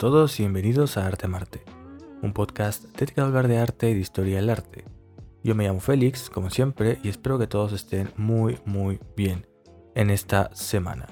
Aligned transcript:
todos 0.00 0.40
y 0.40 0.44
bienvenidos 0.44 0.96
a 0.96 1.06
Arte 1.06 1.28
Marte, 1.28 1.62
un 2.22 2.32
podcast 2.32 2.84
dedicado 2.96 3.26
a 3.26 3.28
hablar 3.28 3.48
de 3.48 3.58
arte 3.58 3.90
y 3.90 3.92
de 3.92 4.00
historia 4.00 4.36
del 4.36 4.48
arte. 4.48 4.86
Yo 5.44 5.54
me 5.54 5.66
llamo 5.66 5.78
Félix, 5.78 6.30
como 6.30 6.48
siempre, 6.48 6.98
y 7.02 7.10
espero 7.10 7.38
que 7.38 7.46
todos 7.46 7.74
estén 7.74 8.10
muy, 8.16 8.58
muy 8.64 8.98
bien 9.14 9.46
en 9.94 10.08
esta 10.08 10.48
semana. 10.54 11.06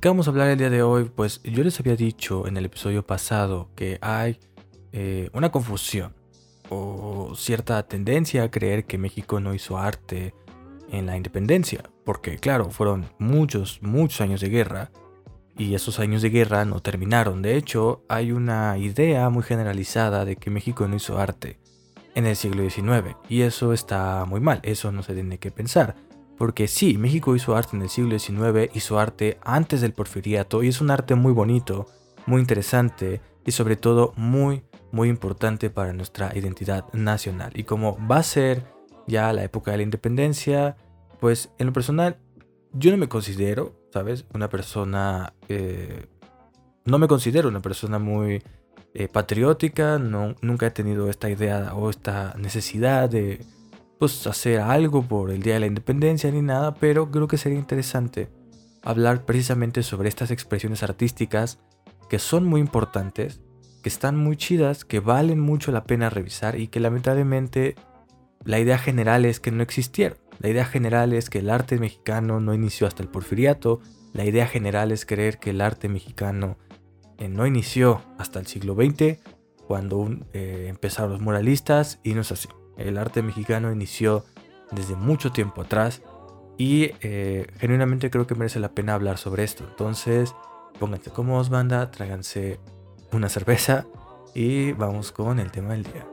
¿Qué 0.00 0.06
vamos 0.06 0.28
a 0.28 0.30
hablar 0.30 0.50
el 0.50 0.58
día 0.58 0.70
de 0.70 0.84
hoy? 0.84 1.10
Pues 1.12 1.42
yo 1.42 1.64
les 1.64 1.80
había 1.80 1.96
dicho 1.96 2.46
en 2.46 2.56
el 2.56 2.66
episodio 2.66 3.04
pasado 3.04 3.70
que 3.74 3.98
hay 4.00 4.38
eh, 4.92 5.30
una 5.32 5.50
confusión 5.50 6.14
o 6.68 7.32
cierta 7.34 7.88
tendencia 7.88 8.44
a 8.44 8.52
creer 8.52 8.84
que 8.84 8.98
México 8.98 9.40
no 9.40 9.52
hizo 9.52 9.78
arte 9.78 10.32
en 10.92 11.06
la 11.06 11.16
independencia, 11.16 11.82
porque 12.04 12.38
claro, 12.38 12.70
fueron 12.70 13.06
muchos, 13.18 13.82
muchos 13.82 14.20
años 14.20 14.40
de 14.40 14.48
guerra 14.48 14.92
y 15.58 15.74
esos 15.74 15.98
años 15.98 16.22
de 16.22 16.30
guerra 16.30 16.64
no 16.64 16.80
terminaron. 16.80 17.42
De 17.42 17.56
hecho, 17.56 18.04
hay 18.08 18.32
una 18.32 18.78
idea 18.78 19.28
muy 19.28 19.42
generalizada 19.42 20.24
de 20.24 20.36
que 20.36 20.50
México 20.50 20.86
no 20.86 20.96
hizo 20.96 21.18
arte 21.18 21.58
en 22.14 22.26
el 22.26 22.36
siglo 22.36 22.68
XIX 22.68 23.16
y 23.28 23.42
eso 23.42 23.72
está 23.72 24.24
muy 24.24 24.40
mal, 24.40 24.60
eso 24.62 24.92
no 24.92 25.02
se 25.02 25.14
tiene 25.14 25.38
que 25.38 25.50
pensar. 25.50 25.96
Porque 26.38 26.68
sí, 26.68 26.96
México 26.96 27.34
hizo 27.34 27.56
arte 27.56 27.76
en 27.76 27.82
el 27.82 27.88
siglo 27.88 28.16
XIX, 28.16 28.70
hizo 28.72 29.00
arte 29.00 29.38
antes 29.42 29.80
del 29.80 29.92
porfiriato 29.92 30.62
y 30.62 30.68
es 30.68 30.80
un 30.80 30.92
arte 30.92 31.16
muy 31.16 31.32
bonito, 31.32 31.88
muy 32.26 32.40
interesante 32.40 33.20
y 33.44 33.50
sobre 33.50 33.74
todo 33.74 34.12
muy, 34.16 34.62
muy 34.92 35.08
importante 35.08 35.68
para 35.68 35.92
nuestra 35.92 36.30
identidad 36.36 36.84
nacional. 36.92 37.50
Y 37.54 37.64
como 37.64 37.98
va 38.06 38.18
a 38.18 38.22
ser 38.22 38.62
ya 39.08 39.32
la 39.32 39.42
época 39.42 39.72
de 39.72 39.78
la 39.78 39.82
independencia, 39.82 40.76
pues 41.18 41.50
en 41.58 41.66
lo 41.66 41.72
personal 41.72 42.18
yo 42.72 42.92
no 42.92 42.98
me 42.98 43.08
considero, 43.08 43.77
¿sabes? 43.92 44.26
Una 44.34 44.48
persona... 44.48 45.34
Eh, 45.48 46.06
no 46.84 46.98
me 46.98 47.08
considero 47.08 47.48
una 47.48 47.60
persona 47.60 47.98
muy 47.98 48.42
eh, 48.94 49.08
patriótica, 49.08 49.98
no, 49.98 50.34
nunca 50.40 50.66
he 50.66 50.70
tenido 50.70 51.10
esta 51.10 51.28
idea 51.28 51.74
o 51.74 51.90
esta 51.90 52.34
necesidad 52.38 53.10
de 53.10 53.44
pues, 53.98 54.26
hacer 54.26 54.60
algo 54.60 55.02
por 55.02 55.30
el 55.30 55.42
Día 55.42 55.54
de 55.54 55.60
la 55.60 55.66
Independencia 55.66 56.30
ni 56.30 56.40
nada, 56.40 56.74
pero 56.74 57.10
creo 57.10 57.28
que 57.28 57.36
sería 57.36 57.58
interesante 57.58 58.30
hablar 58.82 59.24
precisamente 59.24 59.82
sobre 59.82 60.08
estas 60.08 60.30
expresiones 60.30 60.82
artísticas 60.82 61.58
que 62.08 62.18
son 62.18 62.46
muy 62.46 62.60
importantes, 62.60 63.42
que 63.82 63.88
están 63.88 64.16
muy 64.16 64.36
chidas, 64.36 64.84
que 64.84 65.00
valen 65.00 65.40
mucho 65.40 65.72
la 65.72 65.84
pena 65.84 66.08
revisar 66.08 66.58
y 66.58 66.68
que 66.68 66.80
lamentablemente 66.80 67.74
la 68.44 68.58
idea 68.58 68.78
general 68.78 69.24
es 69.26 69.40
que 69.40 69.50
no 69.50 69.62
existieron. 69.62 70.18
La 70.38 70.48
idea 70.48 70.64
general 70.64 71.12
es 71.12 71.30
que 71.30 71.40
el 71.40 71.50
arte 71.50 71.78
mexicano 71.78 72.40
no 72.40 72.54
inició 72.54 72.86
hasta 72.86 73.02
el 73.02 73.08
porfiriato. 73.08 73.80
La 74.12 74.24
idea 74.24 74.46
general 74.46 74.92
es 74.92 75.04
creer 75.04 75.38
que 75.38 75.50
el 75.50 75.60
arte 75.60 75.88
mexicano 75.88 76.56
eh, 77.18 77.28
no 77.28 77.46
inició 77.46 78.02
hasta 78.18 78.38
el 78.38 78.46
siglo 78.46 78.74
XX, 78.74 79.18
cuando 79.66 80.08
eh, 80.32 80.66
empezaron 80.68 81.12
los 81.12 81.20
muralistas, 81.20 82.00
y 82.02 82.14
no 82.14 82.20
es 82.20 82.32
así. 82.32 82.48
El 82.76 82.96
arte 82.96 83.22
mexicano 83.22 83.72
inició 83.72 84.24
desde 84.70 84.94
mucho 84.94 85.32
tiempo 85.32 85.62
atrás 85.62 86.02
y 86.56 86.90
eh, 87.00 87.46
genuinamente 87.58 88.10
creo 88.10 88.26
que 88.26 88.34
merece 88.34 88.60
la 88.60 88.72
pena 88.72 88.94
hablar 88.94 89.18
sobre 89.18 89.44
esto. 89.44 89.64
Entonces, 89.68 90.34
pónganse 90.78 91.10
cómodos, 91.10 91.50
banda, 91.50 91.90
tráiganse 91.90 92.60
una 93.12 93.28
cerveza 93.28 93.86
y 94.34 94.72
vamos 94.72 95.12
con 95.12 95.38
el 95.38 95.50
tema 95.50 95.72
del 95.72 95.84
día. 95.84 96.06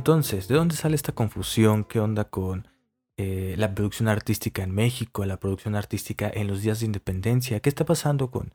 Entonces, 0.00 0.48
¿de 0.48 0.54
dónde 0.54 0.76
sale 0.76 0.96
esta 0.96 1.12
confusión? 1.12 1.84
¿Qué 1.84 2.00
onda 2.00 2.24
con 2.24 2.66
eh, 3.16 3.54
la 3.58 3.74
producción 3.74 4.08
artística 4.08 4.62
en 4.62 4.70
México, 4.72 5.24
la 5.24 5.38
producción 5.38 5.76
artística 5.76 6.28
en 6.32 6.48
los 6.48 6.62
días 6.62 6.80
de 6.80 6.86
independencia? 6.86 7.60
¿Qué 7.60 7.68
está 7.68 7.84
pasando 7.84 8.30
con 8.30 8.54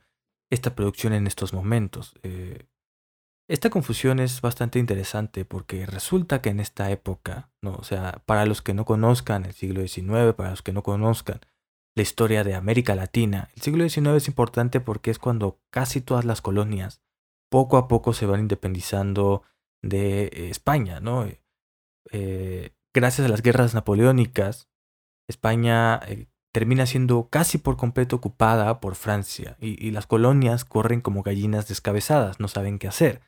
esta 0.50 0.76
producción 0.76 1.14
en 1.14 1.28
estos 1.28 1.54
momentos? 1.54 2.16
Eh, 2.24 2.66
esta 3.48 3.70
confusión 3.70 4.20
es 4.20 4.42
bastante 4.42 4.80
interesante 4.80 5.46
porque 5.46 5.86
resulta 5.86 6.42
que 6.42 6.50
en 6.50 6.60
esta 6.60 6.90
época, 6.90 7.52
¿no? 7.62 7.76
o 7.76 7.84
sea, 7.84 8.24
para 8.26 8.46
los 8.46 8.62
que 8.62 8.74
no 8.74 8.86
conozcan 8.86 9.46
el 9.46 9.54
siglo 9.54 9.88
XIX, 9.88 10.34
para 10.36 10.50
los 10.50 10.62
que 10.62 10.74
no 10.74 10.82
conozcan 10.82 11.42
la 11.96 12.02
historia 12.02 12.44
de 12.44 12.56
América 12.56 12.96
Latina, 12.96 13.50
el 13.56 13.62
siglo 13.62 13.88
XIX 13.88 14.16
es 14.16 14.28
importante 14.28 14.82
porque 14.82 15.12
es 15.12 15.20
cuando 15.20 15.62
casi 15.70 16.02
todas 16.02 16.26
las 16.26 16.42
colonias 16.42 17.02
poco 17.50 17.78
a 17.78 17.88
poco 17.88 18.14
se 18.14 18.26
van 18.26 18.42
independizando 18.42 19.44
de 19.82 20.26
eh, 20.26 20.50
España, 20.50 21.00
¿no? 21.00 21.26
Eh, 21.26 21.40
eh, 22.12 22.72
gracias 22.94 23.26
a 23.26 23.30
las 23.30 23.42
guerras 23.42 23.74
napoleónicas, 23.74 24.68
España 25.30 26.02
termina 26.52 26.86
siendo 26.86 27.30
casi 27.30 27.58
por 27.58 27.78
completo 27.78 28.16
ocupada 28.16 28.80
por 28.80 28.96
Francia 28.96 29.58
y, 29.60 29.92
las 29.92 30.08
colonias 30.08 30.64
corren 30.64 31.02
como 31.02 31.24
gallinas 31.24 31.68
descabezadas, 31.68 32.40
no 32.40 32.48
saben 32.48 32.80
qué 32.80 32.88
hacer, 32.88 33.22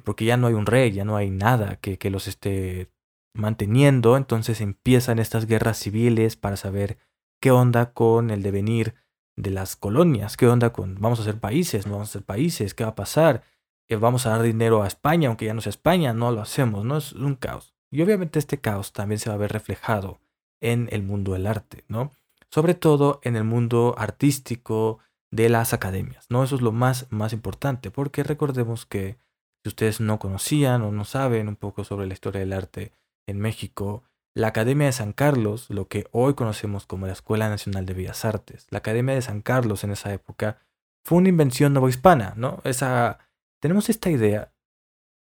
porque 0.00 0.24
ya 0.24 0.36
no 0.36 0.46
hay 0.46 0.54
un 0.54 0.66
rey, 0.66 0.92
ya 0.92 1.04
no 1.04 1.16
hay 1.16 1.30
nada 1.30 1.76
que, 1.76 1.98
que 1.98 2.10
los 2.10 2.28
esté 2.28 2.90
manteniendo, 3.34 4.16
entonces 4.16 4.60
empiezan 4.60 5.18
estas 5.18 5.46
guerras 5.46 5.78
civiles 5.78 6.36
para 6.36 6.56
saber 6.56 6.98
qué 7.40 7.50
onda 7.50 7.92
con 7.92 8.30
el 8.30 8.42
devenir 8.42 8.94
de 9.36 9.50
las 9.50 9.76
colonias, 9.76 10.36
qué 10.36 10.46
onda 10.46 10.70
con 10.70 10.96
vamos 11.00 11.20
a 11.20 11.24
ser 11.24 11.38
países, 11.40 11.86
no 11.86 11.92
vamos 11.92 12.10
a 12.10 12.12
ser 12.12 12.22
países, 12.22 12.74
qué 12.74 12.84
va 12.84 12.90
a 12.90 12.94
pasar, 12.94 13.42
Eh, 13.88 13.96
vamos 13.96 14.26
a 14.26 14.30
dar 14.30 14.42
dinero 14.42 14.82
a 14.82 14.86
España, 14.86 15.28
aunque 15.28 15.46
ya 15.46 15.54
no 15.54 15.60
sea 15.60 15.70
España, 15.70 16.14
no 16.14 16.30
lo 16.30 16.40
hacemos, 16.40 16.84
no 16.84 16.96
es 16.96 17.12
un 17.12 17.34
caos. 17.34 17.74
Y 17.90 18.00
obviamente 18.00 18.38
este 18.38 18.58
caos 18.58 18.92
también 18.92 19.18
se 19.18 19.28
va 19.28 19.34
a 19.34 19.38
ver 19.38 19.52
reflejado 19.52 20.20
en 20.62 20.88
el 20.92 21.02
mundo 21.02 21.32
del 21.32 21.46
arte, 21.46 21.84
¿no? 21.88 22.10
Sobre 22.48 22.74
todo 22.74 23.20
en 23.22 23.34
el 23.36 23.44
mundo 23.44 23.94
artístico 23.98 25.00
de 25.30 25.48
las 25.48 25.72
academias, 25.74 26.26
¿no? 26.30 26.44
Eso 26.44 26.54
es 26.56 26.62
lo 26.62 26.72
más, 26.72 27.06
más 27.10 27.32
importante, 27.32 27.90
porque 27.90 28.22
recordemos 28.22 28.86
que 28.86 29.16
si 29.64 29.68
ustedes 29.68 30.00
no 30.00 30.18
conocían 30.18 30.82
o 30.82 30.90
no 30.90 31.04
saben 31.04 31.48
un 31.48 31.56
poco 31.56 31.84
sobre 31.84 32.06
la 32.06 32.14
historia 32.14 32.40
del 32.40 32.52
arte 32.52 32.92
en 33.28 33.38
México, 33.38 34.02
la 34.34 34.48
Academia 34.48 34.86
de 34.86 34.92
San 34.92 35.12
Carlos, 35.12 35.68
lo 35.70 35.88
que 35.88 36.06
hoy 36.10 36.34
conocemos 36.34 36.86
como 36.86 37.06
la 37.06 37.12
Escuela 37.12 37.48
Nacional 37.48 37.86
de 37.86 37.94
Bellas 37.94 38.24
Artes, 38.24 38.66
la 38.70 38.78
Academia 38.78 39.14
de 39.14 39.22
San 39.22 39.42
Carlos 39.42 39.84
en 39.84 39.92
esa 39.92 40.12
época 40.12 40.58
fue 41.04 41.18
una 41.18 41.28
invención 41.28 41.72
novohispana, 41.72 42.34
¿no? 42.36 42.60
Esa, 42.64 43.18
tenemos 43.60 43.88
esta 43.88 44.10
idea 44.10 44.52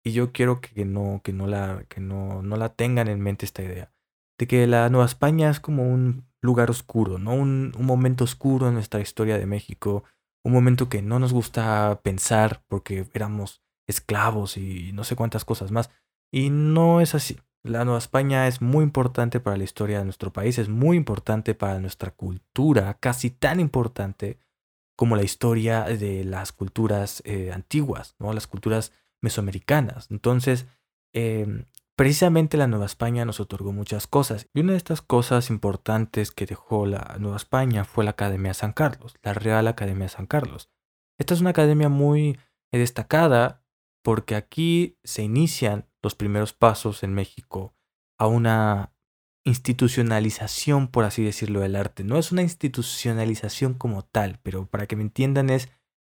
y 0.03 0.11
yo 0.11 0.31
quiero 0.31 0.61
que 0.61 0.85
no, 0.85 1.21
que 1.23 1.33
no, 1.33 1.47
la, 1.47 1.85
que 1.87 2.01
no, 2.01 2.41
no 2.41 2.57
la 2.57 2.69
tengan 2.69 3.07
en 3.07 3.21
mente 3.21 3.45
esta 3.45 3.63
idea, 3.63 3.91
de 4.37 4.47
que 4.47 4.67
la 4.67 4.89
Nueva 4.89 5.05
España 5.05 5.49
es 5.49 5.59
como 5.59 5.91
un 5.91 6.27
lugar 6.41 6.69
oscuro, 6.69 7.17
¿no? 7.17 7.33
Un, 7.33 7.73
un 7.77 7.85
momento 7.85 8.23
oscuro 8.23 8.67
en 8.67 8.75
nuestra 8.75 8.99
historia 8.99 9.37
de 9.37 9.45
México, 9.45 10.03
un 10.43 10.53
momento 10.53 10.89
que 10.89 11.01
no 11.01 11.19
nos 11.19 11.33
gusta 11.33 12.01
pensar 12.03 12.63
porque 12.67 13.07
éramos 13.13 13.61
esclavos 13.87 14.57
y 14.57 14.91
no 14.93 15.03
sé 15.03 15.15
cuántas 15.15 15.45
cosas 15.45 15.71
más. 15.71 15.89
Y 16.31 16.49
no 16.49 17.01
es 17.01 17.15
así. 17.15 17.37
La 17.63 17.83
Nueva 17.83 17.99
España 17.99 18.47
es 18.47 18.61
muy 18.61 18.83
importante 18.83 19.39
para 19.39 19.57
la 19.57 19.63
historia 19.63 19.99
de 19.99 20.05
nuestro 20.05 20.31
país, 20.31 20.57
es 20.57 20.69
muy 20.69 20.95
importante 20.95 21.53
para 21.55 21.79
nuestra 21.79 22.11
cultura, 22.11 22.93
casi 22.99 23.29
tan 23.29 23.59
importante 23.59 24.39
como 24.95 25.15
la 25.15 25.23
historia 25.23 25.83
de 25.83 26.23
las 26.23 26.51
culturas 26.51 27.21
eh, 27.25 27.51
antiguas, 27.53 28.15
¿no? 28.19 28.33
las 28.33 28.47
culturas 28.47 28.93
mesoamericanas. 29.21 30.09
Entonces, 30.11 30.65
eh, 31.13 31.65
precisamente 31.95 32.57
la 32.57 32.67
Nueva 32.67 32.85
España 32.85 33.25
nos 33.25 33.39
otorgó 33.39 33.73
muchas 33.73 34.07
cosas. 34.07 34.47
Y 34.53 34.61
una 34.61 34.71
de 34.71 34.77
estas 34.77 35.01
cosas 35.01 35.49
importantes 35.49 36.31
que 36.31 36.45
dejó 36.45 36.85
la 36.85 37.17
Nueva 37.19 37.37
España 37.37 37.83
fue 37.83 38.05
la 38.05 38.11
Academia 38.11 38.53
San 38.53 38.73
Carlos, 38.73 39.15
la 39.23 39.33
Real 39.33 39.67
Academia 39.67 40.07
San 40.07 40.25
Carlos. 40.25 40.69
Esta 41.19 41.33
es 41.33 41.41
una 41.41 41.51
academia 41.51 41.89
muy 41.89 42.39
eh, 42.71 42.77
destacada 42.79 43.63
porque 44.07 44.35
aquí 44.35 44.97
se 45.03 45.21
inician 45.21 45.85
los 46.01 46.15
primeros 46.15 46.53
pasos 46.53 47.03
en 47.03 47.13
México 47.13 47.75
a 48.17 48.27
una 48.27 48.93
institucionalización, 49.45 50.87
por 50.87 51.03
así 51.03 51.25
decirlo, 51.25 51.59
del 51.59 51.75
arte. 51.75 52.05
No 52.05 52.17
es 52.17 52.31
una 52.31 52.41
institucionalización 52.41 53.73
como 53.73 54.03
tal, 54.03 54.39
pero 54.43 54.65
para 54.65 54.87
que 54.87 54.95
me 54.95 55.01
entiendan 55.01 55.49
es 55.49 55.67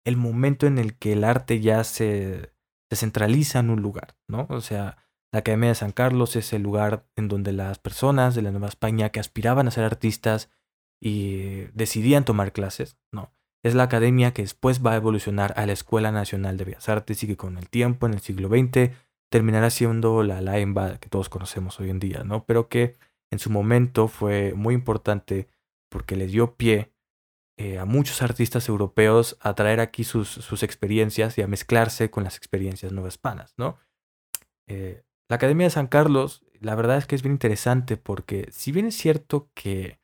el 0.06 0.16
momento 0.16 0.66
en 0.66 0.78
el 0.78 0.96
que 0.96 1.12
el 1.12 1.22
arte 1.22 1.60
ya 1.60 1.84
se, 1.84 2.54
se 2.88 2.96
centraliza 2.96 3.58
en 3.58 3.68
un 3.68 3.82
lugar, 3.82 4.16
¿no? 4.26 4.46
O 4.48 4.62
sea, 4.62 4.96
la 5.30 5.40
Academia 5.40 5.68
de 5.68 5.74
San 5.74 5.92
Carlos 5.92 6.34
es 6.36 6.54
el 6.54 6.62
lugar 6.62 7.06
en 7.14 7.28
donde 7.28 7.52
las 7.52 7.78
personas 7.78 8.34
de 8.34 8.40
la 8.40 8.52
Nueva 8.52 8.68
España 8.68 9.10
que 9.10 9.20
aspiraban 9.20 9.68
a 9.68 9.70
ser 9.70 9.84
artistas 9.84 10.50
y 10.98 11.64
decidían 11.74 12.24
tomar 12.24 12.54
clases, 12.54 12.96
¿no? 13.12 13.34
Es 13.62 13.74
la 13.74 13.84
academia 13.84 14.32
que 14.32 14.42
después 14.42 14.84
va 14.84 14.92
a 14.92 14.96
evolucionar 14.96 15.54
a 15.56 15.66
la 15.66 15.72
Escuela 15.72 16.10
Nacional 16.10 16.56
de 16.56 16.64
Bellas 16.64 16.88
Artes 16.88 17.22
y 17.22 17.26
que 17.26 17.36
con 17.36 17.58
el 17.58 17.68
tiempo, 17.68 18.06
en 18.06 18.14
el 18.14 18.20
siglo 18.20 18.48
XX, 18.48 18.90
terminará 19.30 19.70
siendo 19.70 20.22
la 20.22 20.40
LAEMBA 20.40 20.98
que 20.98 21.08
todos 21.08 21.28
conocemos 21.28 21.78
hoy 21.80 21.90
en 21.90 21.98
día, 21.98 22.24
¿no? 22.24 22.44
Pero 22.44 22.68
que 22.68 22.96
en 23.30 23.38
su 23.38 23.50
momento 23.50 24.08
fue 24.08 24.52
muy 24.54 24.74
importante 24.74 25.48
porque 25.90 26.16
le 26.16 26.26
dio 26.26 26.54
pie 26.56 26.92
eh, 27.58 27.78
a 27.78 27.84
muchos 27.84 28.22
artistas 28.22 28.68
europeos 28.68 29.36
a 29.40 29.54
traer 29.54 29.80
aquí 29.80 30.04
sus, 30.04 30.28
sus, 30.28 30.62
experiencias 30.62 31.38
y 31.38 31.42
a 31.42 31.46
mezclarse 31.46 32.10
con 32.10 32.24
las 32.24 32.36
experiencias 32.36 32.92
nuevas 32.92 33.14
hispanas, 33.14 33.54
¿no? 33.56 33.78
Eh, 34.68 35.02
la 35.28 35.36
Academia 35.36 35.66
de 35.66 35.70
San 35.70 35.86
Carlos, 35.86 36.44
la 36.60 36.74
verdad 36.74 36.98
es 36.98 37.06
que 37.06 37.14
es 37.14 37.22
bien 37.22 37.32
interesante 37.32 37.96
porque 37.96 38.48
si 38.50 38.72
bien 38.72 38.86
es 38.86 38.96
cierto 38.96 39.50
que 39.54 39.98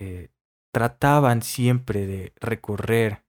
eh, 0.00 0.30
trataban 0.78 1.42
siempre 1.42 2.06
de 2.06 2.32
recorrer 2.40 3.24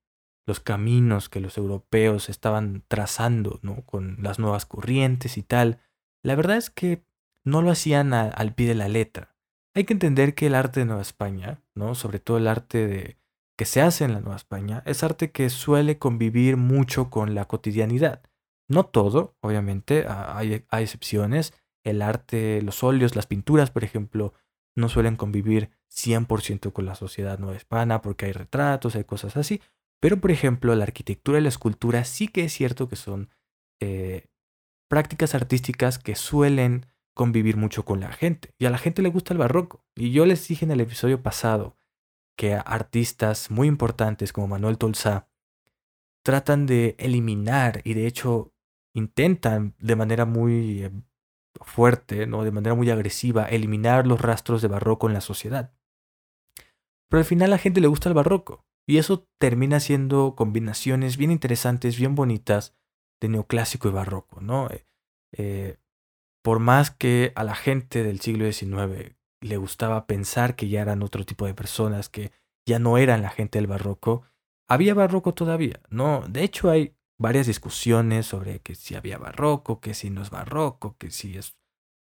los 0.45 0.59
caminos 0.59 1.29
que 1.29 1.39
los 1.39 1.57
europeos 1.57 2.29
estaban 2.29 2.83
trazando, 2.87 3.59
¿no? 3.63 3.81
Con 3.87 4.17
las 4.21 4.37
nuevas 4.37 4.67
corrientes 4.67 5.35
y 5.35 5.41
tal. 5.41 5.79
La 6.21 6.35
verdad 6.35 6.57
es 6.57 6.69
que 6.69 7.03
no 7.43 7.63
lo 7.63 7.71
hacían 7.71 8.13
al 8.13 8.53
pie 8.53 8.67
de 8.67 8.75
la 8.75 8.87
letra. 8.87 9.35
Hay 9.73 9.85
que 9.85 9.93
entender 9.93 10.35
que 10.35 10.45
el 10.45 10.53
arte 10.53 10.81
de 10.81 10.85
Nueva 10.85 11.01
España, 11.01 11.63
¿no? 11.73 11.95
Sobre 11.95 12.19
todo 12.19 12.37
el 12.37 12.47
arte 12.47 12.85
de, 12.85 13.17
que 13.57 13.65
se 13.65 13.81
hace 13.81 14.05
en 14.05 14.13
la 14.13 14.19
Nueva 14.19 14.35
España, 14.35 14.83
es 14.85 15.01
arte 15.01 15.31
que 15.31 15.49
suele 15.49 15.97
convivir 15.97 16.55
mucho 16.55 17.09
con 17.09 17.33
la 17.33 17.45
cotidianidad. 17.45 18.21
No 18.67 18.85
todo, 18.85 19.33
obviamente, 19.41 20.05
hay, 20.07 20.67
hay 20.69 20.83
excepciones. 20.83 21.55
El 21.83 22.03
arte, 22.03 22.61
los 22.61 22.83
óleos, 22.83 23.15
las 23.15 23.25
pinturas, 23.25 23.71
por 23.71 23.83
ejemplo, 23.83 24.35
no 24.75 24.87
suelen 24.87 25.15
convivir 25.15 25.71
100% 25.91 26.71
con 26.71 26.85
la 26.85 26.95
sociedad 26.95 27.39
nueva 27.39 27.57
hispana 27.57 28.01
porque 28.01 28.25
hay 28.25 28.31
retratos, 28.31 28.95
hay 28.95 29.03
cosas 29.03 29.37
así, 29.37 29.61
pero, 29.99 30.21
por 30.21 30.31
ejemplo, 30.31 30.73
la 30.75 30.83
arquitectura 30.83 31.39
y 31.39 31.41
la 31.41 31.49
escultura 31.49 32.03
sí 32.05 32.27
que 32.27 32.45
es 32.45 32.53
cierto 32.53 32.87
que 32.87 32.95
son 32.95 33.29
eh, 33.81 34.27
prácticas 34.87 35.35
artísticas 35.35 35.99
que 35.99 36.15
suelen 36.15 36.85
convivir 37.13 37.57
mucho 37.57 37.83
con 37.83 37.99
la 37.99 38.11
gente. 38.11 38.53
Y 38.57 38.65
a 38.65 38.69
la 38.69 38.77
gente 38.77 39.01
le 39.01 39.09
gusta 39.09 39.33
el 39.33 39.39
barroco. 39.39 39.83
Y 39.95 40.11
yo 40.11 40.25
les 40.25 40.47
dije 40.47 40.63
en 40.63 40.71
el 40.71 40.79
episodio 40.79 41.21
pasado 41.21 41.77
que 42.37 42.53
artistas 42.53 43.51
muy 43.51 43.67
importantes 43.67 44.31
como 44.31 44.47
Manuel 44.47 44.77
Tolsá 44.77 45.27
tratan 46.23 46.65
de 46.65 46.95
eliminar 46.97 47.81
y 47.83 47.93
de 47.93 48.07
hecho 48.07 48.53
intentan 48.93 49.75
de 49.79 49.95
manera 49.97 50.25
muy 50.25 50.83
eh, 50.83 50.91
fuerte, 51.61 52.25
¿no? 52.27 52.45
de 52.45 52.51
manera 52.51 52.75
muy 52.75 52.89
agresiva, 52.89 53.45
eliminar 53.45 54.07
los 54.07 54.21
rastros 54.21 54.61
de 54.61 54.69
barroco 54.69 55.07
en 55.07 55.13
la 55.13 55.21
sociedad. 55.21 55.73
Pero 57.09 57.19
al 57.19 57.25
final 57.25 57.49
a 57.49 57.55
la 57.55 57.57
gente 57.57 57.81
le 57.81 57.87
gusta 57.87 58.09
el 58.09 58.15
barroco. 58.15 58.65
Y 58.87 58.97
eso 58.97 59.27
termina 59.39 59.79
siendo 59.79 60.35
combinaciones 60.35 61.17
bien 61.17 61.31
interesantes, 61.31 61.97
bien 61.97 62.15
bonitas 62.15 62.75
de 63.21 63.29
neoclásico 63.29 63.87
y 63.87 63.91
barroco, 63.91 64.41
¿no? 64.41 64.69
Eh, 64.69 64.87
eh, 65.33 65.77
por 66.43 66.59
más 66.59 66.89
que 66.89 67.31
a 67.35 67.43
la 67.43 67.55
gente 67.55 68.03
del 68.03 68.19
siglo 68.19 68.51
XIX 68.51 69.15
le 69.41 69.57
gustaba 69.57 70.07
pensar 70.07 70.55
que 70.55 70.69
ya 70.69 70.81
eran 70.81 71.03
otro 71.03 71.25
tipo 71.25 71.45
de 71.45 71.53
personas, 71.53 72.09
que 72.09 72.31
ya 72.67 72.79
no 72.79 72.97
eran 72.97 73.21
la 73.21 73.29
gente 73.29 73.59
del 73.59 73.67
barroco, 73.67 74.23
había 74.67 74.93
barroco 74.93 75.33
todavía, 75.33 75.81
¿no? 75.89 76.23
De 76.27 76.43
hecho 76.43 76.69
hay 76.69 76.95
varias 77.19 77.47
discusiones 77.47 78.25
sobre 78.25 78.59
que 78.61 78.75
si 78.75 78.95
había 78.95 79.17
barroco, 79.17 79.81
que 79.81 79.93
si 79.93 80.09
no 80.09 80.21
es 80.21 80.29
barroco, 80.29 80.95
que 80.97 81.11
si 81.11 81.37
es... 81.37 81.57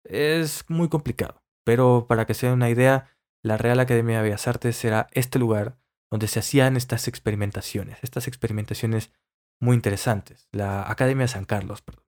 Es 0.04 0.68
muy 0.68 0.88
complicado. 0.88 1.42
Pero 1.64 2.06
para 2.08 2.26
que 2.26 2.34
se 2.34 2.46
den 2.46 2.56
una 2.56 2.68
idea, 2.68 3.13
la 3.44 3.58
Real 3.58 3.78
Academia 3.78 4.16
de 4.16 4.22
Bellas 4.24 4.48
Artes 4.48 4.84
era 4.84 5.06
este 5.12 5.38
lugar 5.38 5.76
donde 6.10 6.28
se 6.28 6.38
hacían 6.38 6.76
estas 6.76 7.08
experimentaciones, 7.08 7.98
estas 8.02 8.26
experimentaciones 8.26 9.12
muy 9.60 9.76
interesantes. 9.76 10.48
La 10.50 10.90
Academia 10.90 11.24
de 11.24 11.28
San 11.28 11.44
Carlos, 11.44 11.82
perdón. 11.82 12.04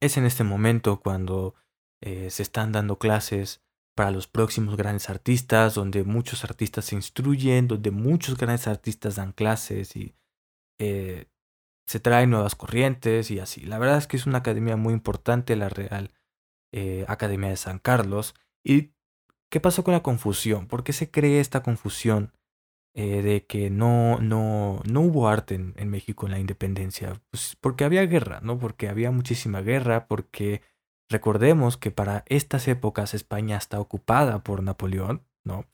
Es 0.00 0.16
en 0.16 0.26
este 0.26 0.44
momento 0.44 1.00
cuando 1.00 1.54
eh, 2.02 2.30
se 2.30 2.42
están 2.42 2.70
dando 2.72 2.98
clases 2.98 3.62
para 3.96 4.10
los 4.10 4.28
próximos 4.28 4.76
grandes 4.76 5.08
artistas, 5.08 5.74
donde 5.74 6.04
muchos 6.04 6.44
artistas 6.44 6.84
se 6.84 6.96
instruyen, 6.96 7.66
donde 7.66 7.90
muchos 7.90 8.36
grandes 8.36 8.68
artistas 8.68 9.16
dan 9.16 9.32
clases 9.32 9.96
y 9.96 10.14
eh, 10.78 11.26
se 11.86 11.98
traen 11.98 12.30
nuevas 12.30 12.54
corrientes 12.54 13.30
y 13.30 13.40
así. 13.40 13.62
La 13.62 13.78
verdad 13.78 13.96
es 13.96 14.06
que 14.06 14.18
es 14.18 14.26
una 14.26 14.38
academia 14.38 14.76
muy 14.76 14.92
importante, 14.92 15.56
la 15.56 15.70
Real 15.70 16.12
eh, 16.72 17.06
Academia 17.08 17.48
de 17.48 17.56
San 17.56 17.78
Carlos. 17.78 18.34
¿Y 18.62 18.92
qué 19.50 19.60
pasó 19.60 19.84
con 19.84 19.94
la 19.94 20.02
confusión? 20.02 20.66
¿Por 20.66 20.84
qué 20.84 20.92
se 20.92 21.10
cree 21.10 21.40
esta 21.40 21.62
confusión 21.62 22.32
eh, 23.00 23.22
de 23.22 23.46
que 23.46 23.70
no, 23.70 24.18
no, 24.18 24.82
no 24.84 25.00
hubo 25.02 25.28
arte 25.28 25.54
en, 25.54 25.88
México 25.88 26.26
en 26.26 26.32
la 26.32 26.40
independencia. 26.40 27.20
Pues 27.30 27.56
porque 27.60 27.84
había 27.84 28.04
guerra, 28.06 28.40
¿no? 28.42 28.58
Porque 28.58 28.88
había 28.88 29.12
muchísima 29.12 29.60
guerra, 29.60 30.08
porque 30.08 30.62
recordemos 31.08 31.76
que 31.76 31.92
para 31.92 32.24
estas 32.26 32.66
épocas 32.66 33.14
España 33.14 33.56
está 33.56 33.78
ocupada 33.78 34.42
por 34.42 34.64
Napoleón, 34.64 35.22
¿no? 35.44 35.64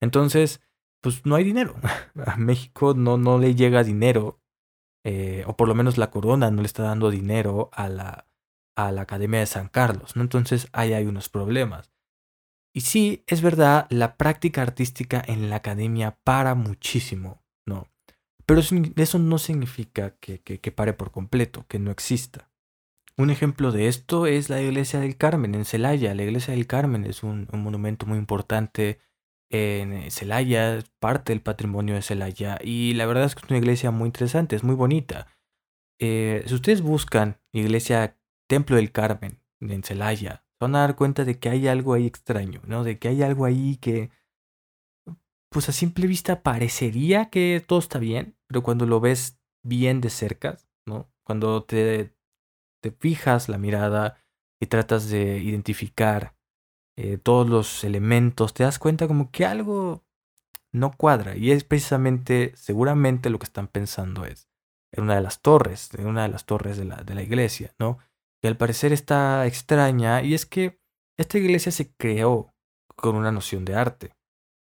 Entonces, 0.00 0.62
pues 1.02 1.26
no 1.26 1.34
hay 1.34 1.44
dinero. 1.44 1.76
A 2.26 2.36
México 2.38 2.94
no, 2.94 3.18
no 3.18 3.38
le 3.38 3.54
llega 3.54 3.84
dinero, 3.84 4.40
eh, 5.04 5.44
o 5.46 5.58
por 5.58 5.68
lo 5.68 5.74
menos 5.74 5.98
la 5.98 6.10
corona 6.10 6.50
no 6.50 6.62
le 6.62 6.66
está 6.66 6.84
dando 6.84 7.10
dinero 7.10 7.68
a 7.72 7.90
la, 7.90 8.26
a 8.74 8.90
la 8.90 9.02
Academia 9.02 9.40
de 9.40 9.46
San 9.46 9.68
Carlos, 9.68 10.16
¿no? 10.16 10.22
Entonces 10.22 10.68
ahí 10.72 10.94
hay 10.94 11.04
unos 11.04 11.28
problemas. 11.28 11.92
Y 12.72 12.82
sí, 12.82 13.24
es 13.26 13.42
verdad, 13.42 13.86
la 13.90 14.16
práctica 14.16 14.62
artística 14.62 15.22
en 15.26 15.50
la 15.50 15.56
academia 15.56 16.18
para 16.22 16.54
muchísimo, 16.54 17.42
¿no? 17.66 17.88
Pero 18.46 18.60
eso 18.60 19.18
no 19.18 19.38
significa 19.38 20.16
que, 20.18 20.40
que, 20.40 20.72
pare 20.72 20.92
por 20.92 21.10
completo, 21.10 21.66
que 21.68 21.78
no 21.78 21.90
exista. 21.90 22.50
Un 23.16 23.30
ejemplo 23.30 23.70
de 23.70 23.86
esto 23.86 24.26
es 24.26 24.50
la 24.50 24.60
iglesia 24.60 25.00
del 25.00 25.16
Carmen 25.16 25.54
en 25.54 25.64
Celaya. 25.64 26.14
La 26.14 26.22
iglesia 26.22 26.54
del 26.54 26.66
Carmen 26.66 27.04
es 27.04 27.22
un, 27.22 27.48
monumento 27.52 28.06
muy 28.06 28.18
importante 28.18 29.00
en 29.50 30.10
Celaya, 30.10 30.76
es 30.78 30.90
parte 31.00 31.32
del 31.32 31.42
patrimonio 31.42 31.94
de 31.94 32.02
Celaya. 32.02 32.58
Y 32.62 32.94
la 32.94 33.06
verdad 33.06 33.24
es 33.24 33.34
que 33.34 33.44
es 33.44 33.50
una 33.50 33.58
iglesia 33.58 33.90
muy 33.90 34.06
interesante, 34.06 34.56
es 34.56 34.64
muy 34.64 34.74
bonita. 34.74 35.26
Eh, 36.00 36.42
si 36.46 36.54
ustedes 36.54 36.82
buscan 36.82 37.38
iglesia 37.52 38.16
Templo 38.48 38.76
del 38.76 38.90
Carmen 38.90 39.38
en 39.60 39.82
Celaya, 39.82 40.44
van 40.60 40.76
a 40.76 40.80
dar 40.80 40.94
cuenta 40.94 41.24
de 41.24 41.38
que 41.38 41.48
hay 41.48 41.66
algo 41.66 41.94
ahí 41.94 42.06
extraño, 42.06 42.60
¿no? 42.66 42.84
De 42.84 42.98
que 42.98 43.08
hay 43.08 43.22
algo 43.22 43.46
ahí 43.46 43.78
que, 43.78 44.10
pues 45.48 45.68
a 45.68 45.72
simple 45.72 46.06
vista 46.06 46.42
parecería 46.42 47.30
que 47.30 47.64
todo 47.66 47.78
está 47.78 47.98
bien, 47.98 48.36
pero 48.46 48.62
cuando 48.62 48.86
lo 48.86 49.00
ves 49.00 49.40
bien 49.64 50.00
de 50.00 50.10
cerca, 50.10 50.58
¿no? 50.86 51.10
Cuando 51.24 51.64
te, 51.64 52.14
te 52.82 52.92
fijas 52.92 53.48
la 53.48 53.58
mirada 53.58 54.18
y 54.60 54.66
tratas 54.66 55.08
de 55.08 55.38
identificar 55.38 56.36
eh, 56.96 57.18
todos 57.18 57.48
los 57.48 57.82
elementos, 57.82 58.52
te 58.52 58.62
das 58.62 58.78
cuenta 58.78 59.08
como 59.08 59.30
que 59.30 59.46
algo 59.46 60.04
no 60.72 60.92
cuadra. 60.92 61.36
Y 61.36 61.50
es 61.52 61.64
precisamente, 61.64 62.52
seguramente 62.56 63.30
lo 63.30 63.38
que 63.38 63.44
están 63.44 63.68
pensando 63.68 64.26
es 64.26 64.48
en 64.92 65.04
una 65.04 65.14
de 65.14 65.22
las 65.22 65.40
torres, 65.40 65.90
en 65.94 66.06
una 66.06 66.22
de 66.22 66.28
las 66.28 66.44
torres 66.44 66.76
de 66.76 66.84
la, 66.84 66.96
de 66.96 67.14
la 67.14 67.22
iglesia, 67.22 67.74
¿no? 67.78 67.98
Que 68.40 68.48
al 68.48 68.56
parecer 68.56 68.92
está 68.92 69.46
extraña, 69.46 70.22
y 70.22 70.34
es 70.34 70.46
que 70.46 70.80
esta 71.18 71.38
iglesia 71.38 71.72
se 71.72 71.92
creó 71.94 72.54
con 72.96 73.16
una 73.16 73.32
noción 73.32 73.64
de 73.64 73.74
arte 73.74 74.12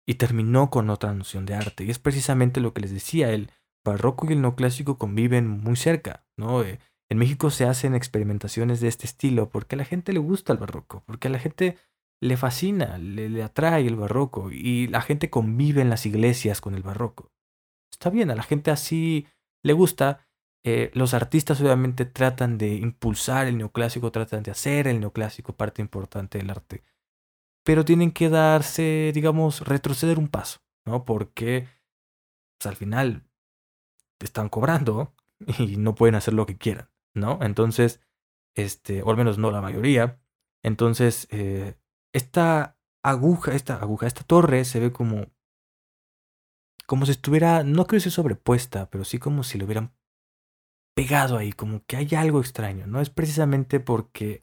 y 0.06 0.16
terminó 0.16 0.70
con 0.70 0.90
otra 0.90 1.14
noción 1.14 1.46
de 1.46 1.56
arte. 1.56 1.86
Y 1.86 1.90
es 1.90 2.00
precisamente 2.00 2.60
lo 2.60 2.74
que 2.74 2.82
les 2.82 2.92
decía, 2.92 3.32
el 3.32 3.50
barroco 3.86 4.28
y 4.28 4.34
el 4.34 4.42
neoclásico 4.42 4.98
conviven 4.98 5.48
muy 5.48 5.76
cerca, 5.76 6.26
¿no? 6.38 6.64
Eh, 6.64 6.80
en 7.10 7.18
México 7.18 7.50
se 7.50 7.66
hacen 7.66 7.96
experimentaciones 7.96 8.80
de 8.82 8.88
este 8.88 9.06
estilo 9.06 9.50
porque 9.50 9.76
a 9.76 9.78
la 9.78 9.86
gente 9.86 10.14
le 10.14 10.20
gusta 10.20 10.54
el 10.54 10.60
barroco, 10.60 11.04
porque 11.06 11.28
a 11.28 11.32
la 11.32 11.40
gente 11.40 11.78
le 12.22 12.38
fascina, 12.38 12.98
le, 12.98 13.30
le 13.30 13.44
atrae 13.44 13.86
el 13.86 13.96
barroco 13.96 14.50
y 14.52 14.88
la 14.88 15.02
gente 15.02 15.30
convive 15.30 15.82
en 15.82 15.90
las 15.90 16.06
iglesias 16.06 16.62
con 16.62 16.76
el 16.76 16.84
barroco. 16.84 17.32
Está 17.92 18.10
bien, 18.10 18.32
a 18.32 18.36
la 18.36 18.44
gente 18.44 18.72
así 18.72 19.28
le 19.64 19.74
gusta 19.74 20.26
eh, 20.64 20.92
los 20.94 21.14
artistas 21.14 21.60
obviamente 21.60 22.06
tratan 22.06 22.58
de 22.58 22.76
impulsar 22.76 23.48
el 23.48 23.58
neoclásico, 23.58 24.12
tratan 24.12 24.44
de 24.44 24.52
hacer 24.52 24.88
el 24.88 25.02
neoclásico 25.02 25.56
parte 25.56 25.82
importante 25.82 26.38
del 26.38 26.50
arte. 26.50 26.84
Pero 27.66 27.84
tienen 27.86 28.12
que 28.12 28.30
darse, 28.30 29.12
digamos, 29.14 29.62
retroceder 29.62 30.18
un 30.18 30.30
paso, 30.30 30.60
¿no? 30.86 31.04
Porque 31.06 31.68
pues, 32.58 32.68
al 32.68 32.76
final 32.76 33.24
están 34.20 34.50
cobrando 34.50 35.14
y 35.60 35.78
no 35.78 35.96
pueden 35.96 36.16
hacer 36.16 36.34
lo 36.34 36.46
que 36.46 36.58
quieran, 36.58 36.90
¿no? 37.14 37.40
Entonces, 37.42 38.02
este, 38.56 39.04
o 39.04 39.10
al 39.10 39.18
menos 39.18 39.38
no 39.38 39.52
la 39.52 39.62
mayoría. 39.62 40.22
Entonces, 40.64 41.28
eh, 41.32 41.76
esta 42.14 42.78
aguja, 43.04 43.54
esta 43.54 43.76
aguja, 43.76 44.08
esta 44.08 44.24
torre 44.24 44.64
se 44.64 44.80
ve 44.80 44.92
como 44.94 45.28
como 46.86 47.06
si 47.06 47.12
estuviera, 47.12 47.64
no 47.64 47.88
creo 47.88 48.02
que 48.02 48.10
sobrepuesta, 48.10 48.90
pero 48.90 49.06
sí 49.06 49.18
como 49.18 49.44
si 49.44 49.58
lo 49.58 49.66
hubieran 49.66 49.94
pegado 50.96 51.38
ahí, 51.38 51.52
como 51.52 51.84
que 51.86 51.98
hay 51.98 52.10
algo 52.16 52.40
extraño, 52.40 52.88
¿no? 52.88 53.02
Es 53.02 53.10
precisamente 53.10 53.80
porque 53.80 54.42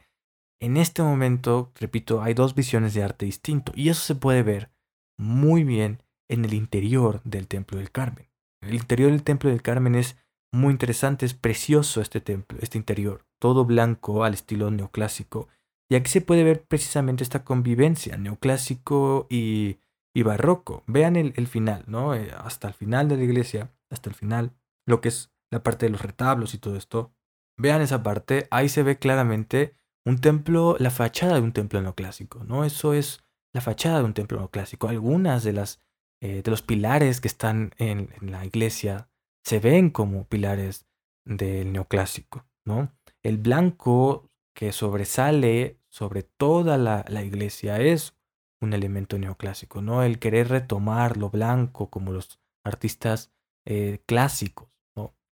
en 0.61 0.77
este 0.77 1.03
momento, 1.03 1.73
repito, 1.77 2.23
hay 2.23 2.35
dos 2.35 2.55
visiones 2.55 2.95
de 2.95 3.03
arte 3.03 3.27
distinto 3.27 3.73
y 3.75 3.89
eso 3.89 4.03
se 4.03 4.15
puede 4.15 4.43
ver 4.43 4.71
muy 5.19 5.65
bien 5.65 6.03
en 6.29 6.45
el 6.45 6.55
interior 6.55 7.23
del 7.25 7.49
Templo 7.49 7.79
del 7.79 7.91
Carmen. 7.91 8.29
El 8.63 8.75
interior 8.75 9.11
del 9.11 9.23
Templo 9.23 9.51
del 9.51 9.63
Carmen 9.63 9.95
es 9.95 10.17
muy 10.53 10.73
interesante, 10.73 11.27
es 11.27 11.35
precioso 11.35 12.01
este 12.01 12.21
templo, 12.21 12.59
este 12.61 12.79
interior, 12.79 13.25
todo 13.39 13.65
blanco 13.65 14.25
al 14.25 14.35
estilo 14.35 14.71
neoclásico. 14.71 15.49
Y 15.89 15.95
aquí 15.95 16.11
se 16.11 16.21
puede 16.21 16.45
ver 16.45 16.63
precisamente 16.63 17.25
esta 17.25 17.45
convivencia 17.45 18.17
neoclásico 18.17 19.27
y, 19.31 19.79
y 20.15 20.23
barroco. 20.23 20.85
Vean 20.87 21.17
el, 21.17 21.33
el 21.37 21.47
final, 21.47 21.85
¿no? 21.87 22.15
Eh, 22.15 22.31
hasta 22.37 22.69
el 22.69 22.75
final 22.75 23.09
de 23.09 23.17
la 23.17 23.25
iglesia, 23.25 23.71
hasta 23.91 24.11
el 24.11 24.15
final, 24.15 24.53
lo 24.87 25.01
que 25.01 25.09
es 25.09 25.33
la 25.51 25.63
parte 25.63 25.87
de 25.87 25.91
los 25.91 26.03
retablos 26.03 26.55
y 26.55 26.59
todo 26.59 26.77
esto. 26.77 27.13
Vean 27.59 27.83
esa 27.83 28.03
parte, 28.03 28.49
ahí 28.51 28.69
se 28.69 28.83
ve 28.83 28.99
claramente 28.99 29.75
un 30.07 30.19
templo, 30.19 30.77
la 30.79 30.91
fachada 30.91 31.35
de 31.35 31.43
un 31.43 31.53
templo 31.53 31.83
neoclásico, 31.83 32.43
¿no? 32.45 32.65
Eso 32.65 32.95
es 32.95 33.23
la 33.53 33.61
fachada 33.61 33.99
de 33.99 34.05
un 34.05 34.15
templo 34.15 34.39
neoclásico. 34.39 34.89
Algunas 34.89 35.45
de 35.45 35.53
las 35.53 35.81
eh, 36.23 36.43
de 36.43 36.51
los 36.51 36.61
pilares 36.61 37.21
que 37.21 37.29
están 37.29 37.73
en, 37.79 38.11
la 38.21 38.45
iglesia 38.45 39.09
se 39.43 39.59
ven 39.59 39.89
como 39.89 40.27
pilares 40.27 40.87
del 41.25 41.73
neoclásico, 41.73 42.45
¿no? 42.67 42.93
El 43.23 43.39
blanco 43.39 44.31
que 44.55 44.73
sobresale 44.73 45.81
sobre 45.89 46.23
toda 46.23 46.77
la, 46.77 47.25
iglesia 47.25 47.81
es 47.81 48.19
un 48.61 48.75
elemento 48.75 49.19
neoclásico, 49.19 49.81
¿no? 49.81 50.03
El 50.03 50.19
querer 50.19 50.49
retomar 50.49 51.17
lo 51.17 51.31
blanco 51.31 51.89
como 51.89 52.13
los 52.13 52.39
artistas 52.65 53.33
eh, 53.65 54.03
clásicos. 54.05 54.69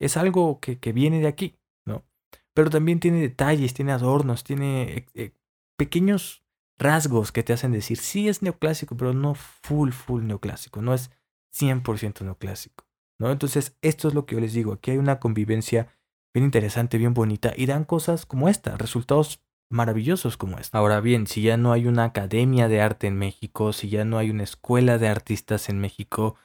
Es 0.01 0.17
algo 0.17 0.61
que, 0.61 0.77
viene 0.93 1.21
de 1.21 1.29
aquí, 1.29 1.57
¿no? 1.87 2.05
Pero 2.53 2.71
también 2.71 3.01
tiene 3.01 3.21
detalles, 3.21 3.75
tiene 3.75 3.93
adornos, 3.93 4.45
tiene 4.45 5.07
eh, 5.15 5.33
pequeños 5.77 6.45
rasgos 6.79 7.33
que 7.33 7.43
te 7.43 7.53
hacen 7.53 7.73
decir, 7.73 7.99
sí 7.99 8.29
es 8.29 8.43
neoclásico, 8.43 8.97
pero 8.97 9.13
no 9.13 9.35
full, 9.35 9.91
full 9.91 10.25
neoclásico, 10.25 10.83
no 10.83 10.95
es 10.95 11.11
100% 11.55 12.23
neoclásico, 12.23 12.85
¿no? 13.19 13.31
Entonces, 13.31 13.77
esto 13.83 14.09
es 14.09 14.15
lo 14.15 14.27
que 14.27 14.35
yo 14.35 14.41
les 14.41 14.53
digo, 14.53 14.73
aquí 14.73 14.91
hay 14.91 14.99
una 14.99 15.21
convivencia 15.21 15.89
bien 16.35 16.45
interesante, 16.45 16.99
bien 16.99 17.15
bonita, 17.15 17.53
y 17.57 17.67
dan 17.67 17.85
cosas 17.85 18.27
como 18.27 18.49
esta, 18.49 18.77
resultados 18.77 19.41
maravillosos 19.71 20.37
como 20.37 20.59
esta. 20.59 20.79
Ahora 20.79 21.01
bien, 21.01 21.27
si 21.27 21.43
ya 21.43 21.57
no 21.57 21.73
hay 21.73 21.87
una 21.87 22.05
academia 22.05 22.69
de 22.69 22.81
arte 22.81 23.07
en 23.07 23.17
México, 23.17 23.73
si 23.73 23.89
ya 23.89 24.05
no 24.05 24.19
hay 24.19 24.31
una 24.31 24.45
escuela 24.45 24.99
de 24.99 25.09
artistas 25.09 25.69
en 25.69 25.81
México, 25.81 26.37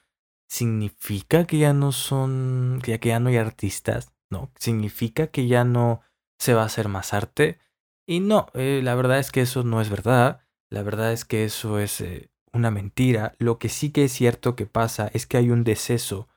¿significa 0.50 1.46
que 1.46 1.60
ya 1.60 1.74
no 1.74 1.92
son, 1.92 2.82
que 2.84 2.92
ya, 2.92 2.98
que 2.98 3.10
ya 3.10 3.20
no 3.20 3.30
hay 3.30 3.38
artistas? 3.38 4.12
¿No? 4.30 4.52
¿Significa 4.60 5.28
que 5.28 5.48
ya 5.48 5.64
no 5.64 6.02
se 6.40 6.54
va 6.54 6.64
a 6.64 6.66
hacer 6.66 6.88
más 6.88 7.14
arte? 7.14 7.60
Y 8.08 8.20
no, 8.20 8.48
eh, 8.54 8.82
la 8.84 8.96
verdad 8.96 9.20
es 9.20 9.32
que 9.32 9.42
eso 9.42 9.64
no 9.64 9.82
es 9.82 9.90
verdad. 9.90 10.42
La 10.70 10.84
verdad 10.84 11.14
es 11.14 11.26
que 11.26 11.46
eso 11.46 11.80
es 11.80 12.02
eh, 12.02 12.32
una 12.52 12.72
mentira. 12.72 13.36
Lo 13.38 13.60
que 13.60 13.70
sí 13.70 13.92
que 13.92 14.06
es 14.06 14.12
cierto 14.12 14.56
que 14.56 14.66
pasa 14.66 15.10
es 15.14 15.26
que 15.26 15.38
hay 15.38 15.52
un 15.52 15.64
deceso 15.64 16.28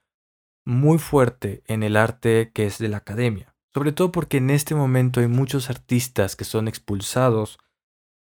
muy 0.65 0.99
fuerte 0.99 1.63
en 1.67 1.83
el 1.83 1.97
arte 1.97 2.53
que 2.55 2.67
es 2.67 2.79
de 2.79 2.89
la 2.89 2.99
academia. 2.99 3.55
Sobre 3.75 3.93
todo 3.93 4.13
porque 4.13 4.37
en 4.37 4.51
este 4.51 4.75
momento 4.75 5.21
hay 5.21 5.29
muchos 5.29 5.71
artistas 5.71 6.37
que 6.37 6.45
son 6.45 6.69
expulsados, 6.69 7.59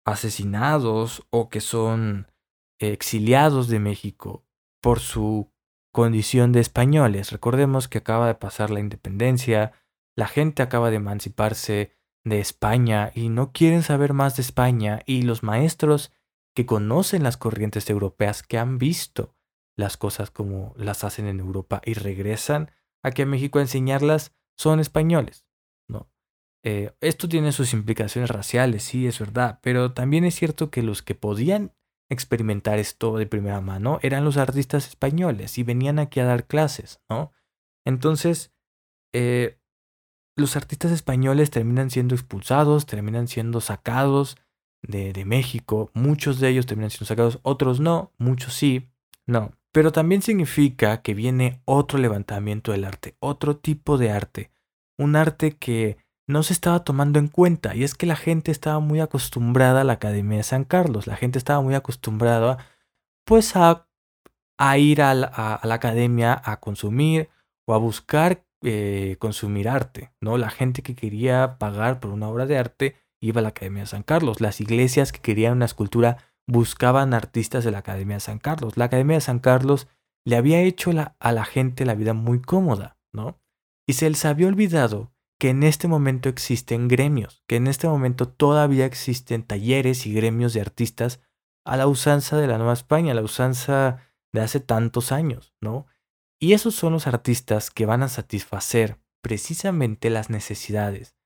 asesinados 0.04 1.24
o 1.30 1.48
que 1.48 1.60
son 1.60 2.30
exiliados 2.78 3.68
de 3.68 3.78
México 3.78 4.44
por 4.80 5.00
su 5.00 5.50
condición 5.96 6.52
de 6.52 6.60
españoles. 6.60 7.32
Recordemos 7.32 7.88
que 7.88 7.96
acaba 7.96 8.26
de 8.26 8.34
pasar 8.34 8.68
la 8.68 8.80
independencia, 8.80 9.72
la 10.14 10.26
gente 10.26 10.62
acaba 10.62 10.90
de 10.90 10.96
emanciparse 10.96 11.96
de 12.22 12.38
España 12.38 13.12
y 13.14 13.30
no 13.30 13.50
quieren 13.50 13.82
saber 13.82 14.12
más 14.12 14.36
de 14.36 14.42
España 14.42 15.00
y 15.06 15.22
los 15.22 15.42
maestros 15.42 16.12
que 16.54 16.66
conocen 16.66 17.22
las 17.22 17.38
corrientes 17.38 17.88
europeas, 17.88 18.42
que 18.42 18.58
han 18.58 18.76
visto 18.76 19.34
las 19.74 19.96
cosas 19.96 20.30
como 20.30 20.74
las 20.76 21.02
hacen 21.02 21.28
en 21.28 21.40
Europa 21.40 21.80
y 21.82 21.94
regresan 21.94 22.70
aquí 23.02 23.22
a 23.22 23.26
México 23.26 23.58
a 23.58 23.62
enseñarlas, 23.62 24.34
son 24.54 24.80
españoles. 24.80 25.46
¿no? 25.88 26.10
Eh, 26.62 26.92
esto 27.00 27.26
tiene 27.26 27.52
sus 27.52 27.72
implicaciones 27.72 28.28
raciales, 28.28 28.82
sí, 28.82 29.06
es 29.06 29.18
verdad, 29.18 29.60
pero 29.62 29.94
también 29.94 30.24
es 30.24 30.34
cierto 30.34 30.70
que 30.70 30.82
los 30.82 31.00
que 31.02 31.14
podían 31.14 31.72
experimentar 32.08 32.78
esto 32.78 33.16
de 33.16 33.26
primera 33.26 33.60
mano 33.60 33.98
eran 34.02 34.24
los 34.24 34.36
artistas 34.36 34.86
españoles 34.86 35.58
y 35.58 35.62
venían 35.62 35.98
aquí 35.98 36.20
a 36.20 36.24
dar 36.24 36.46
clases, 36.46 37.00
¿no? 37.08 37.32
Entonces, 37.84 38.52
eh, 39.12 39.58
los 40.36 40.56
artistas 40.56 40.92
españoles 40.92 41.50
terminan 41.50 41.90
siendo 41.90 42.14
expulsados, 42.14 42.86
terminan 42.86 43.26
siendo 43.28 43.60
sacados 43.60 44.36
de, 44.82 45.12
de, 45.12 45.24
México. 45.24 45.90
Muchos 45.94 46.38
de 46.38 46.50
ellos 46.50 46.66
terminan 46.66 46.90
siendo 46.90 47.06
sacados, 47.06 47.40
otros 47.42 47.80
no, 47.80 48.12
muchos 48.18 48.54
sí, 48.54 48.88
no. 49.26 49.52
Pero 49.72 49.92
también 49.92 50.22
significa 50.22 51.02
que 51.02 51.14
viene 51.14 51.60
otro 51.64 51.98
levantamiento 51.98 52.72
del 52.72 52.84
arte, 52.84 53.16
otro 53.18 53.56
tipo 53.56 53.98
de 53.98 54.10
arte. 54.10 54.50
Un 54.98 55.16
arte 55.16 55.56
que 55.56 55.98
no 56.26 56.42
se 56.42 56.52
estaba 56.52 56.84
tomando 56.84 57.18
en 57.18 57.28
cuenta. 57.28 57.74
Y 57.74 57.84
es 57.84 57.94
que 57.94 58.06
la 58.06 58.16
gente 58.16 58.50
estaba 58.50 58.80
muy 58.80 59.00
acostumbrada 59.00 59.82
a 59.82 59.84
la 59.84 59.94
Academia 59.94 60.38
de 60.38 60.42
San 60.42 60.64
Carlos. 60.64 61.06
La 61.06 61.16
gente 61.16 61.38
estaba 61.38 61.60
muy 61.60 61.74
acostumbrada 61.74 62.58
pues 63.24 63.54
a, 63.56 63.86
ir 64.78 65.02
a 65.02 65.14
la, 65.14 65.26
a 65.26 65.66
la 65.66 65.74
academia 65.74 66.40
a 66.44 66.60
consumir 66.60 67.28
o 67.66 67.74
a 67.74 67.78
buscar 67.78 68.46
eh, 68.62 69.16
consumir 69.18 69.68
arte, 69.68 70.12
¿no? 70.20 70.38
La 70.38 70.50
gente 70.50 70.82
que 70.82 70.94
quería 70.94 71.58
pagar 71.58 72.00
por 72.00 72.10
una 72.10 72.28
obra 72.28 72.46
de 72.46 72.58
arte 72.58 72.96
iba 73.20 73.40
a 73.40 73.42
la 73.42 73.50
Academia 73.50 73.82
de 73.82 73.88
San 73.88 74.02
Carlos. 74.02 74.40
Las 74.40 74.60
iglesias 74.60 75.12
que 75.12 75.20
querían 75.20 75.52
una 75.52 75.66
escultura 75.66 76.16
buscaban 76.48 77.12
artistas 77.12 77.64
de 77.64 77.70
la 77.70 77.78
Academia 77.78 78.16
de 78.16 78.20
San 78.20 78.38
Carlos. 78.38 78.76
La 78.76 78.86
Academia 78.86 79.16
de 79.16 79.20
San 79.20 79.40
Carlos 79.40 79.88
le 80.24 80.36
había 80.36 80.60
hecho 80.62 80.90
a 81.18 81.32
la 81.32 81.44
gente 81.44 81.84
la 81.84 81.94
vida 81.94 82.14
muy 82.14 82.40
cómoda, 82.40 82.98
¿no? 83.12 83.38
Y 83.86 83.92
se 83.92 84.08
les 84.08 84.24
había 84.24 84.48
olvidado 84.48 85.12
que 85.38 85.50
en 85.50 85.62
este 85.62 85.88
momento 85.88 86.28
existen 86.28 86.88
gremios, 86.88 87.42
que 87.46 87.56
en 87.56 87.66
este 87.66 87.88
momento 87.88 88.28
todavía 88.28 88.86
existen 88.86 89.42
talleres 89.42 90.06
y 90.06 90.12
gremios 90.12 90.54
de 90.54 90.60
artistas 90.60 91.20
a 91.64 91.76
la 91.76 91.86
usanza 91.86 92.36
de 92.36 92.46
la 92.46 92.58
Nueva 92.58 92.72
España, 92.72 93.12
a 93.12 93.14
la 93.14 93.22
usanza 93.22 94.02
de 94.32 94.40
hace 94.40 94.60
tantos 94.60 95.12
años, 95.12 95.54
¿no? 95.60 95.86
Y 96.38 96.52
esos 96.52 96.74
son 96.74 96.92
los 96.92 97.06
artistas 97.06 97.70
que 97.70 97.86
van 97.86 98.02
a 98.02 98.08
satisfacer 98.08 98.98
precisamente 99.22 100.10
las 100.10 100.30
necesidades 100.30 101.16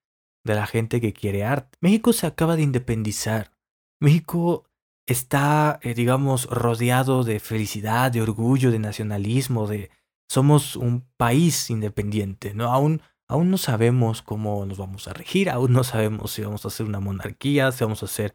de 0.44 0.54
la 0.54 0.66
gente 0.66 1.00
que 1.00 1.12
quiere 1.12 1.44
arte. 1.44 1.76
México 1.80 2.12
se 2.12 2.26
acaba 2.26 2.56
de 2.56 2.62
independizar. 2.62 3.52
México 4.00 4.64
está, 5.06 5.78
eh, 5.82 5.94
digamos, 5.94 6.46
rodeado 6.46 7.24
de 7.24 7.40
felicidad, 7.40 8.12
de 8.12 8.22
orgullo, 8.22 8.70
de 8.70 8.78
nacionalismo, 8.78 9.66
de 9.66 9.90
somos 10.28 10.76
un 10.76 11.06
país 11.16 11.70
independiente, 11.70 12.54
¿no? 12.54 12.72
Aún, 12.72 13.02
aún 13.30 13.49
no 13.50 13.58
sabemos 13.58 14.22
cómo 14.22 14.66
nos 14.66 14.76
vamos 14.76 15.06
a 15.06 15.12
regir, 15.12 15.50
aún 15.50 15.72
no 15.72 15.84
sabemos 15.84 16.32
si 16.32 16.42
vamos 16.42 16.64
a 16.64 16.68
hacer 16.68 16.84
una 16.84 16.99
monarquía, 16.99 17.70
si 17.70 17.84
vamos 17.84 18.02
a 18.02 18.06
hacer 18.06 18.34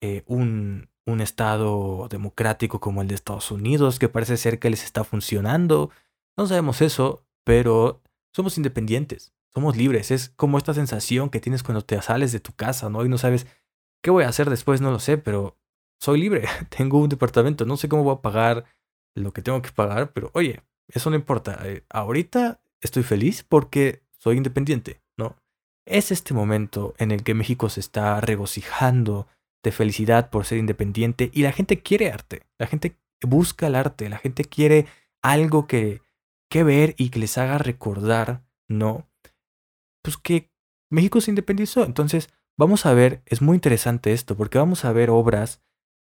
eh, 0.00 0.22
un, 0.26 0.88
un 1.06 1.20
estado 1.20 2.06
democrático 2.08 2.78
como 2.78 3.02
el 3.02 3.08
de 3.08 3.16
Estados 3.16 3.50
Unidos, 3.50 3.98
que 3.98 4.08
parece 4.08 4.36
ser 4.36 4.60
que 4.60 4.70
les 4.70 4.84
está 4.84 5.02
funcionando. 5.02 5.90
No 6.36 6.46
sabemos 6.46 6.80
eso, 6.82 7.26
pero 7.42 8.00
somos 8.32 8.56
independientes, 8.58 9.32
somos 9.52 9.76
libres. 9.76 10.12
Es 10.12 10.28
como 10.30 10.56
esta 10.56 10.72
sensación 10.72 11.30
que 11.30 11.40
tienes 11.40 11.64
cuando 11.64 11.82
te 11.82 12.00
sales 12.00 12.30
de 12.30 12.38
tu 12.38 12.52
casa, 12.52 12.88
¿no? 12.88 13.04
Y 13.04 13.08
no 13.08 13.18
sabes 13.18 13.48
qué 14.02 14.10
voy 14.12 14.22
a 14.22 14.28
hacer 14.28 14.50
después, 14.50 14.80
no 14.80 14.92
lo 14.92 15.00
sé, 15.00 15.18
pero 15.18 15.56
soy 15.98 16.20
libre. 16.20 16.46
Tengo 16.76 16.98
un 16.98 17.08
departamento, 17.08 17.66
no 17.66 17.76
sé 17.76 17.88
cómo 17.88 18.04
voy 18.04 18.14
a 18.14 18.22
pagar 18.22 18.66
lo 19.16 19.32
que 19.32 19.42
tengo 19.42 19.60
que 19.62 19.72
pagar, 19.72 20.12
pero 20.12 20.30
oye, 20.34 20.62
eso 20.86 21.10
no 21.10 21.16
importa. 21.16 21.58
Eh, 21.64 21.84
ahorita 21.90 22.60
estoy 22.80 23.02
feliz 23.02 23.42
porque 23.42 24.04
soy 24.18 24.36
independiente, 24.36 25.00
¿no? 25.16 25.36
Es 25.86 26.12
este 26.12 26.34
momento 26.34 26.94
en 26.98 27.10
el 27.10 27.22
que 27.22 27.34
México 27.34 27.68
se 27.68 27.80
está 27.80 28.20
regocijando 28.20 29.26
de 29.62 29.72
felicidad 29.72 30.30
por 30.30 30.44
ser 30.44 30.58
independiente 30.58 31.30
y 31.32 31.42
la 31.42 31.52
gente 31.52 31.80
quiere 31.80 32.12
arte, 32.12 32.42
la 32.58 32.66
gente 32.66 32.96
busca 33.22 33.66
el 33.66 33.74
arte, 33.74 34.08
la 34.08 34.18
gente 34.18 34.44
quiere 34.44 34.86
algo 35.22 35.66
que 35.66 36.02
que 36.48 36.64
ver 36.64 36.94
y 36.98 37.10
que 37.10 37.18
les 37.18 37.38
haga 37.38 37.58
recordar, 37.58 38.42
¿no? 38.68 39.08
Pues 40.02 40.16
que 40.16 40.50
México 40.90 41.20
se 41.20 41.30
independizó. 41.30 41.84
Entonces, 41.84 42.30
vamos 42.56 42.86
a 42.86 42.94
ver, 42.94 43.22
es 43.26 43.42
muy 43.42 43.54
interesante 43.54 44.12
esto, 44.12 44.36
porque 44.36 44.58
vamos 44.58 44.84
a 44.84 44.92
ver 44.92 45.10
obras 45.10 45.62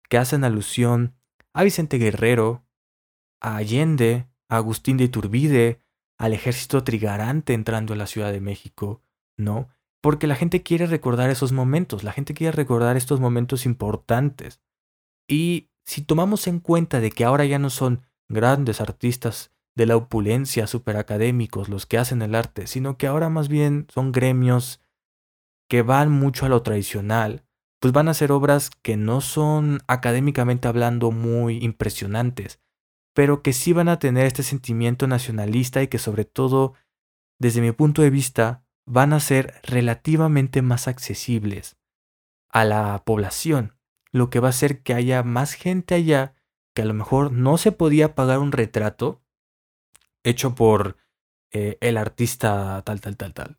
que 0.10 0.18
hacen 0.18 0.44
alusión 0.44 1.16
a 1.54 1.64
Vicente 1.64 1.98
Guerrero, 1.98 2.66
a 3.42 3.58
Allende, 3.58 4.28
a 4.50 4.58
Agustín 4.58 4.98
de 4.98 5.06
Iturbide, 5.06 5.80
al 6.24 6.32
ejército 6.32 6.86
trigarante 6.86 7.52
entrando 7.52 7.94
a 7.94 7.98
la 7.98 8.08
Ciudad 8.08 8.32
de 8.32 8.40
México, 8.40 9.02
¿no? 9.36 9.68
Porque 10.00 10.26
la 10.26 10.38
gente 10.38 10.64
quiere 10.64 10.86
recordar 10.88 11.30
esos 11.30 11.52
momentos, 11.52 12.06
la 12.06 12.14
gente 12.14 12.34
quiere 12.34 12.54
recordar 12.54 12.96
estos 12.96 13.20
momentos 13.20 13.66
importantes. 13.66 14.62
Y 15.28 15.70
si 15.84 16.02
tomamos 16.02 16.48
en 16.48 16.62
cuenta 16.62 17.02
de 17.02 17.12
que 17.12 17.26
ahora 17.26 17.44
ya 17.44 17.60
no 17.60 17.70
son 17.70 18.04
grandes 18.30 18.80
artistas 18.80 19.52
de 19.76 19.86
la 19.86 19.98
opulencia 19.98 20.66
superacadémicos 20.66 21.68
los 21.68 21.86
que 21.86 21.98
hacen 21.98 22.22
el 22.22 22.36
arte, 22.36 22.68
sino 22.68 22.98
que 22.98 23.08
ahora 23.08 23.28
más 23.28 23.50
bien 23.50 23.86
son 23.94 24.14
gremios 24.14 24.80
que 25.68 25.82
van 25.82 26.10
mucho 26.10 26.46
a 26.46 26.50
lo 26.50 26.62
tradicional, 26.62 27.44
pues 27.82 27.92
van 27.92 28.08
a 28.08 28.14
ser 28.14 28.32
obras 28.32 28.70
que 28.82 28.96
no 28.96 29.20
son 29.20 29.82
académicamente 29.88 30.70
hablando 30.70 31.12
muy 31.12 31.58
impresionantes, 31.58 32.62
pero 33.14 33.42
que 33.42 33.54
sí 33.54 33.74
van 33.74 33.90
a 33.90 34.00
tener 34.00 34.26
este 34.26 34.44
sentimiento 34.44 35.08
nacionalista 35.08 35.82
y 35.82 35.88
que 35.88 36.00
sobre 36.00 36.26
todo, 36.26 36.74
desde 37.40 37.62
mi 37.62 37.72
punto 37.72 38.02
de 38.02 38.10
vista, 38.10 38.64
van 38.86 39.14
a 39.14 39.20
ser 39.20 39.62
relativamente 39.64 40.62
más 40.62 40.88
accesibles 40.88 41.78
a 42.50 42.66
la 42.66 43.04
población, 43.06 43.78
lo 44.12 44.30
que 44.30 44.40
va 44.40 44.48
a 44.48 44.50
hacer 44.50 44.84
que 44.84 44.94
haya 44.94 45.24
más 45.24 45.54
gente 45.54 45.96
allá 45.96 46.36
que 46.76 46.82
a 46.82 46.86
lo 46.86 46.94
mejor 46.94 47.32
no 47.32 47.58
se 47.58 47.72
podía 47.72 48.16
pagar 48.16 48.40
un 48.40 48.52
retrato 48.52 49.22
hecho 50.24 50.56
por 50.56 50.98
eh, 51.52 51.78
el 51.82 51.98
artista 51.98 52.82
tal, 52.84 53.00
tal, 53.00 53.16
tal, 53.16 53.34
tal, 53.34 53.58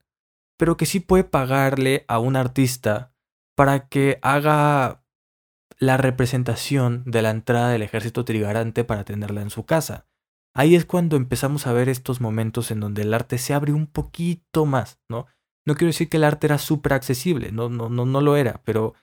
pero 0.57 0.77
que 0.77 0.87
sí 0.87 1.01
puede 1.01 1.25
pagarle 1.25 2.05
a 2.09 2.19
un 2.19 2.37
artista 2.37 3.13
para 3.55 3.89
que 3.89 4.19
haga 4.23 5.04
la 5.79 5.97
representación 5.97 7.03
de 7.07 7.23
la 7.23 7.31
entrada 7.31 7.71
del 7.71 7.83
ejército 7.83 8.25
trigarante 8.25 8.85
para 8.85 9.05
tenerla 9.05 9.43
en 9.43 9.51
su 9.51 9.65
casa. 9.65 10.07
Ahí 10.55 10.77
es 10.77 10.85
cuando 10.85 11.17
empezamos 11.17 11.67
a 11.67 11.73
ver 11.73 11.89
estos 11.89 12.21
momentos 12.21 12.71
en 12.71 12.81
donde 12.81 13.03
el 13.03 13.13
arte 13.13 13.39
se 13.39 13.55
abre 13.55 13.73
un 13.73 13.87
poquito 13.87 14.67
más, 14.67 15.01
¿no? 15.09 15.27
No 15.67 15.75
quiero 15.75 15.89
decir 15.89 16.09
que 16.09 16.19
el 16.19 16.25
arte 16.25 16.47
era 16.47 16.59
súper 16.59 16.93
accesible, 16.93 17.51
no, 17.51 17.69
no, 17.69 17.89
no, 17.89 18.07
no 18.07 18.21
lo 18.21 18.37
era, 18.37 18.61
pero 18.65 18.95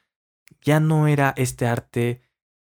ya 0.61 0.79
no 0.79 1.07
era 1.07 1.33
este 1.35 1.67
arte 1.67 2.21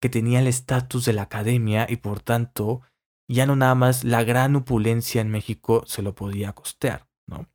que 0.00 0.08
tenía 0.08 0.38
el 0.40 0.46
estatus 0.46 1.04
de 1.04 1.12
la 1.12 1.22
academia 1.22 1.86
y 1.88 1.96
por 1.96 2.20
tanto 2.20 2.82
ya 3.28 3.46
no 3.46 3.54
nada 3.54 3.74
más 3.74 4.04
la 4.04 4.24
gran 4.24 4.56
opulencia 4.56 5.20
en 5.20 5.30
México 5.30 5.84
se 5.86 6.02
lo 6.02 6.14
podía 6.14 6.52
costear, 6.52 7.06
¿no? 7.26 7.48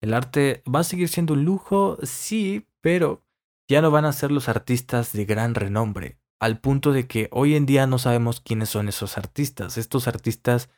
El 0.00 0.14
arte 0.14 0.62
va 0.72 0.80
a 0.80 0.84
seguir 0.84 1.08
siendo 1.08 1.34
un 1.34 1.44
lujo, 1.44 1.98
sí, 2.02 2.68
pero 2.80 3.24
ya 3.68 3.82
no 3.82 3.90
van 3.90 4.04
a 4.04 4.12
ser 4.12 4.30
los 4.30 4.48
artistas 4.48 5.12
de 5.12 5.24
gran 5.24 5.54
renombre, 5.54 6.18
al 6.40 6.60
punto 6.60 6.92
de 6.92 7.06
que 7.06 7.28
hoy 7.30 7.54
en 7.54 7.66
día 7.66 7.86
no 7.86 7.98
sabemos 7.98 8.40
quiénes 8.40 8.68
son 8.68 8.88
esos 8.88 9.16
artistas. 9.16 9.78
Estos 9.78 10.08
artistas 10.08 10.70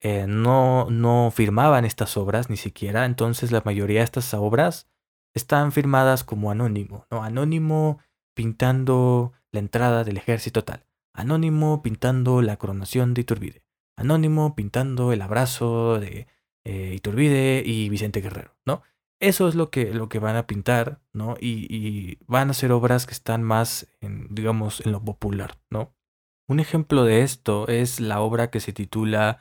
eh, 0.00 0.26
no, 0.26 0.88
no 0.90 1.30
firmaban 1.30 1.84
estas 1.84 2.16
obras 2.16 2.50
ni 2.50 2.56
siquiera, 2.56 3.04
entonces 3.04 3.52
la 3.52 3.62
mayoría 3.64 4.00
de 4.00 4.04
estas 4.04 4.32
obras 4.34 4.88
están 5.34 5.70
firmadas 5.70 6.24
como 6.24 6.50
anónimo, 6.50 7.06
¿no? 7.10 7.22
Anónimo 7.22 7.98
pintando 8.34 9.32
la 9.50 9.60
entrada 9.60 10.02
del 10.02 10.16
ejército 10.16 10.64
tal, 10.64 10.86
anónimo 11.14 11.82
pintando 11.82 12.42
la 12.42 12.56
coronación 12.56 13.14
de 13.14 13.20
Iturbide, 13.20 13.64
anónimo 13.96 14.54
pintando 14.54 15.12
el 15.12 15.22
abrazo 15.22 16.00
de 16.00 16.26
eh, 16.64 16.94
Iturbide 16.96 17.62
y 17.64 17.88
Vicente 17.88 18.20
Guerrero, 18.20 18.56
¿no? 18.64 18.82
Eso 19.22 19.46
es 19.46 19.54
lo 19.54 19.70
que, 19.70 19.94
lo 19.94 20.08
que 20.08 20.18
van 20.18 20.34
a 20.34 20.48
pintar, 20.48 21.00
¿no? 21.12 21.36
Y, 21.40 22.18
van 22.26 22.50
a 22.50 22.54
ser 22.54 22.72
obras 22.72 23.06
que 23.06 23.14
están 23.14 23.44
más, 23.44 23.86
en, 24.00 24.26
digamos, 24.34 24.84
en 24.84 24.90
lo 24.90 25.04
popular, 25.04 25.60
¿no? 25.70 25.94
Un 26.48 26.58
ejemplo 26.58 27.04
de 27.04 27.22
esto 27.22 27.68
es 27.68 28.00
la 28.00 28.20
obra 28.20 28.50
que 28.50 28.58
se 28.58 28.72
titula 28.72 29.38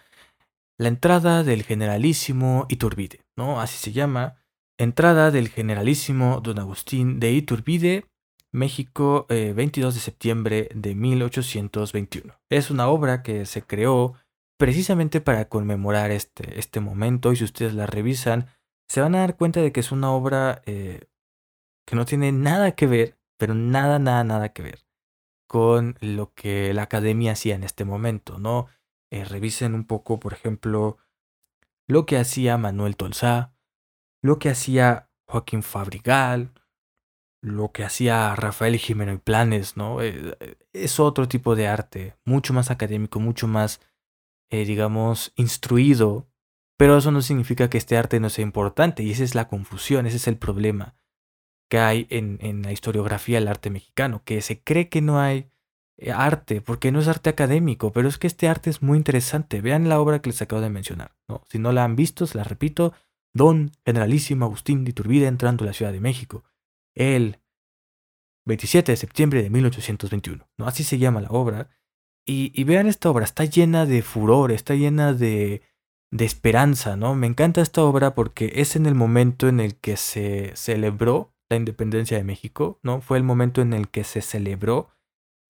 La 0.78 0.88
entrada 0.88 1.44
del 1.44 1.64
generalísimo 1.64 2.68
Iturbide, 2.70 3.22
¿no? 3.36 3.60
Así 3.60 3.78
se 3.78 3.92
llama. 3.92 4.36
Entrada 4.78 5.32
del 5.32 5.50
generalísimo 5.50 6.42
Don 6.42 6.60
Agustín 6.60 7.20
de 7.20 7.32
Iturbide, 7.32 8.06
México, 8.52 9.26
22 9.30 9.96
eh, 9.96 9.98
de 9.98 10.00
septiembre 10.00 10.70
de 10.76 10.94
1821. 10.94 12.36
Es 12.52 12.70
una 12.70 12.88
obra 12.88 13.24
que 13.24 13.48
se 13.48 13.64
creó 13.64 14.14
precisamente 14.60 15.22
para 15.22 15.50
conmemorar 15.50 16.12
este, 16.12 16.60
este 16.60 16.82
momento 16.82 17.34
y 17.34 17.38
si 17.38 17.46
ustedes 17.46 17.74
la 17.74 17.88
revisan, 17.88 18.48
se 18.92 19.00
van 19.00 19.16
a 19.16 19.20
dar 19.20 19.38
cuenta 19.38 19.62
de 19.62 19.72
que 19.72 19.80
es 19.80 19.94
una 19.94 20.12
obra 20.12 20.64
eh, 20.66 21.08
que 21.88 21.96
no 21.96 22.04
tiene 22.04 22.34
nada 22.34 22.74
que 22.74 22.88
ver, 22.88 23.18
pero 23.38 23.54
nada, 23.54 24.00
nada, 24.00 24.26
nada 24.26 24.50
que 24.50 24.64
ver 24.64 24.86
con 25.48 25.96
lo 26.02 26.34
que 26.34 26.74
la 26.74 26.82
academia 26.84 27.32
hacía 27.32 27.56
en 27.56 27.64
este 27.64 27.86
momento, 27.86 28.38
¿no? 28.38 28.68
Eh, 29.10 29.24
revisen 29.24 29.76
un 29.76 29.86
poco, 29.86 30.20
por 30.20 30.34
ejemplo, 30.34 30.98
lo 31.88 32.06
que 32.06 32.18
hacía 32.18 32.58
Manuel 32.58 32.98
Tolsá, 32.98 33.54
lo 34.22 34.40
que 34.40 34.50
hacía 34.50 35.10
Joaquín 35.26 35.64
Fabrigal, 35.64 36.52
lo 37.42 37.72
que 37.72 37.86
hacía 37.86 38.36
Rafael 38.36 38.78
Jimeno 38.78 39.14
y 39.14 39.20
Planes, 39.20 39.78
¿no? 39.78 40.02
Eh, 40.02 40.36
es 40.74 41.00
otro 41.00 41.30
tipo 41.30 41.56
de 41.56 41.70
arte, 41.70 42.18
mucho 42.26 42.52
más 42.52 42.70
académico, 42.72 43.22
mucho 43.22 43.48
más, 43.48 43.80
digamos, 44.50 45.32
instruido 45.38 46.28
pero 46.82 46.98
eso 46.98 47.12
no 47.12 47.22
significa 47.22 47.70
que 47.70 47.78
este 47.78 47.96
arte 47.96 48.20
no 48.20 48.32
sea 48.32 48.42
importante 48.42 49.04
y 49.04 49.12
esa 49.12 49.24
es 49.24 49.36
la 49.36 49.48
confusión, 49.48 50.08
ese 50.08 50.18
es 50.18 50.28
el 50.28 50.36
problema 50.36 50.96
que 51.70 51.78
hay 51.78 52.08
en, 52.10 52.64
la 52.64 52.72
historiografía 52.72 53.38
del 53.38 53.50
arte 53.50 53.70
mexicano, 53.70 54.24
que 54.26 54.42
se 54.42 54.64
cree 54.64 54.90
que 54.90 55.00
no 55.00 55.20
hay 55.20 55.52
eh, 55.98 56.12
arte, 56.12 56.60
porque 56.60 56.92
no 56.92 57.00
es 57.00 57.08
arte 57.08 57.30
académico, 57.30 57.92
pero 57.92 58.10
es 58.10 58.18
que 58.18 58.26
este 58.26 58.48
arte 58.48 58.72
es 58.72 58.82
muy 58.82 58.98
interesante. 58.98 59.62
Vean 59.62 59.90
la 59.90 60.00
obra 60.00 60.24
que 60.24 60.32
les 60.32 60.42
acabo 60.42 60.60
de 60.60 60.72
mencionar. 60.72 61.16
¿no? 61.28 61.44
Si 61.52 61.60
no 61.60 61.72
la 61.72 61.84
han 61.84 61.96
visto, 61.96 62.26
se 62.26 62.40
la 62.40 62.44
repito, 62.44 62.94
Don 63.32 63.74
Generalísimo 63.86 64.46
Agustín 64.46 64.84
de 64.84 64.90
Iturbide 64.90 65.28
entrando 65.28 65.64
a 65.64 65.68
la 65.68 65.74
Ciudad 65.74 65.92
de 65.92 66.00
México, 66.00 66.46
el 66.96 67.38
27 68.48 68.92
de 68.92 68.96
septiembre 68.96 69.44
de 69.44 69.52
1821. 69.52 70.50
¿no? 70.58 70.66
Así 70.66 70.84
se 70.84 70.98
llama 70.98 71.22
la 71.22 71.30
obra. 71.30 71.70
y 72.26 72.64
vean 72.64 72.88
esta 72.88 73.12
obra, 73.12 73.24
está 73.24 73.46
llena 73.46 73.86
de 73.86 74.02
furor, 74.02 74.52
está 74.52 74.74
llena 74.74 75.14
de, 75.14 75.62
de 76.12 76.26
esperanza, 76.26 76.98
¿no? 76.98 77.16
Me 77.16 77.28
encanta 77.28 77.62
esta 77.62 77.84
obra 77.84 78.14
porque 78.14 78.52
es 78.56 78.76
en 78.76 78.86
el 78.86 78.96
momento 78.96 79.48
en 79.48 79.60
el 79.60 79.76
que 79.76 79.96
se 79.98 80.52
celebró 80.56 81.34
la 81.50 81.58
independencia 81.58 82.18
de 82.18 82.24
México, 82.24 82.80
¿no? 82.84 83.02
Fue 83.02 83.18
el 83.18 83.24
momento 83.24 83.62
en 83.62 83.74
el 83.74 83.90
que 83.90 84.04
se 84.04 84.22
celebró 84.22 84.90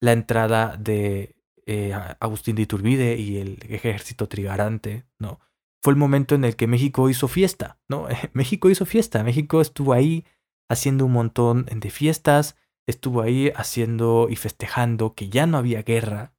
la 0.00 0.12
entrada 0.12 0.76
de 0.76 1.36
eh, 1.66 1.92
Agustín 2.20 2.56
de 2.56 2.62
Iturbide 2.62 3.16
y 3.16 3.38
el 3.38 3.58
ejército 3.68 4.28
trigarante, 4.28 5.04
¿no? 5.18 5.40
Fue 5.82 5.92
el 5.92 5.98
momento 5.98 6.36
en 6.36 6.44
el 6.44 6.54
que 6.54 6.68
México 6.68 7.10
hizo 7.10 7.26
fiesta, 7.26 7.78
¿no? 7.88 8.06
México 8.32 8.70
hizo 8.70 8.86
fiesta, 8.86 9.22
México 9.24 9.60
estuvo 9.60 9.92
ahí 9.92 10.24
haciendo 10.68 11.06
un 11.06 11.12
montón 11.12 11.66
de 11.66 11.90
fiestas, 11.90 12.56
estuvo 12.86 13.20
ahí 13.20 13.52
haciendo 13.56 14.28
y 14.30 14.36
festejando 14.36 15.14
que 15.14 15.28
ya 15.28 15.46
no 15.46 15.58
había 15.58 15.82
guerra, 15.82 16.34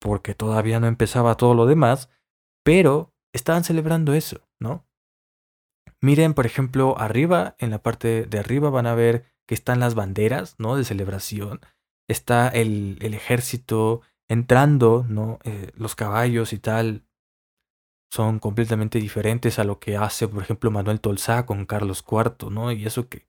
porque 0.00 0.34
todavía 0.34 0.80
no 0.80 0.86
empezaba 0.86 1.36
todo 1.36 1.54
lo 1.54 1.66
demás, 1.66 2.08
pero 2.68 3.14
estaban 3.32 3.64
celebrando 3.64 4.12
eso, 4.12 4.46
¿no? 4.60 4.86
Miren, 6.02 6.34
por 6.34 6.44
ejemplo, 6.44 6.98
arriba, 6.98 7.56
en 7.58 7.70
la 7.70 7.82
parte 7.82 8.26
de 8.26 8.38
arriba 8.38 8.68
van 8.68 8.86
a 8.86 8.94
ver 8.94 9.24
que 9.46 9.54
están 9.54 9.80
las 9.80 9.94
banderas, 9.94 10.54
¿no? 10.58 10.76
De 10.76 10.84
celebración. 10.84 11.62
Está 12.10 12.48
el, 12.48 12.98
ejército 13.00 14.02
entrando, 14.28 15.06
¿no? 15.08 15.38
Eh, 15.44 15.72
los 15.76 15.94
caballos 15.94 16.52
y 16.52 16.58
tal 16.58 17.06
son 18.12 18.38
completamente 18.38 18.98
diferentes 18.98 19.58
a 19.58 19.64
lo 19.64 19.78
que 19.78 19.96
hace, 19.96 20.28
por 20.28 20.42
ejemplo, 20.42 20.70
Manuel 20.70 21.00
Tolsá 21.00 21.46
con 21.46 21.64
Carlos 21.64 22.04
IV, 22.06 22.50
¿no? 22.50 22.70
Y 22.70 22.84
eso 22.84 23.08
que 23.08 23.26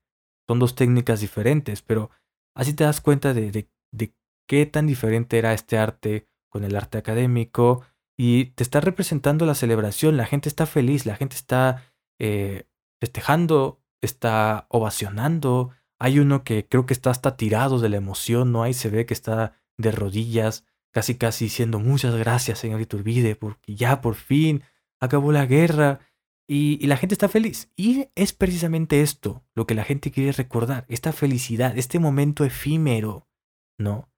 son 0.49 0.59
dos 0.59 0.75
técnicas 0.75 1.21
diferentes, 1.21 1.81
pero 1.81 2.09
así 2.57 2.73
te 2.73 2.83
das 2.83 2.99
cuenta 2.99 3.33
de, 3.33 3.69
de 3.93 4.13
qué 4.49 4.65
tan 4.65 4.85
diferente 4.85 5.37
era 5.37 5.53
este 5.53 5.77
arte 5.77 6.27
con 6.49 6.65
el 6.65 6.75
arte 6.75 6.97
académico 6.97 7.85
y 8.21 8.47
te 8.47 8.63
está 8.63 8.81
representando 8.81 9.45
la 9.45 9.55
celebración, 9.55 10.17
la 10.17 10.25
gente 10.25 10.49
está 10.49 10.65
feliz, 10.65 11.05
la 11.05 11.15
gente 11.15 11.37
está 11.37 11.85
eh, 12.19 12.67
festejando, 12.99 13.81
está 14.01 14.67
ovacionando. 14.67 15.69
Hay 15.99 16.19
uno 16.19 16.43
que 16.43 16.67
creo 16.67 16.85
que 16.85 16.93
está 16.93 17.11
hasta 17.11 17.37
tirado 17.37 17.79
de 17.79 17.87
la 17.87 17.95
emoción, 17.95 18.51
¿no? 18.51 18.63
Ahí 18.63 18.73
se 18.73 18.89
ve 18.89 19.05
que 19.05 19.13
está 19.13 19.53
de 19.77 19.93
rodillas, 19.93 20.65
casi 20.91 21.15
casi 21.15 21.45
diciendo 21.45 21.79
muchas 21.79 22.13
gracias, 22.13 22.59
señor 22.59 22.81
Iturbide, 22.81 23.37
porque 23.37 23.73
ya 23.73 24.01
por 24.01 24.15
fin 24.15 24.63
acabó 24.99 25.31
la 25.31 25.45
guerra. 25.45 26.01
Y, 26.45 26.77
y, 26.83 26.87
la 26.87 26.97
gente 26.97 27.15
está 27.15 27.29
feliz. 27.29 27.71
Y 27.77 28.09
es 28.15 28.33
precisamente 28.33 28.99
esto 28.99 29.45
lo 29.55 29.65
que 29.65 29.75
la 29.75 29.85
gente 29.85 30.11
quiere 30.11 30.33
recordar, 30.33 30.83
esta 30.89 31.13
felicidad, 31.13 31.77
este 31.77 31.99
momento 31.99 32.43
efímero, 32.43 33.29
¿no? 33.77 34.11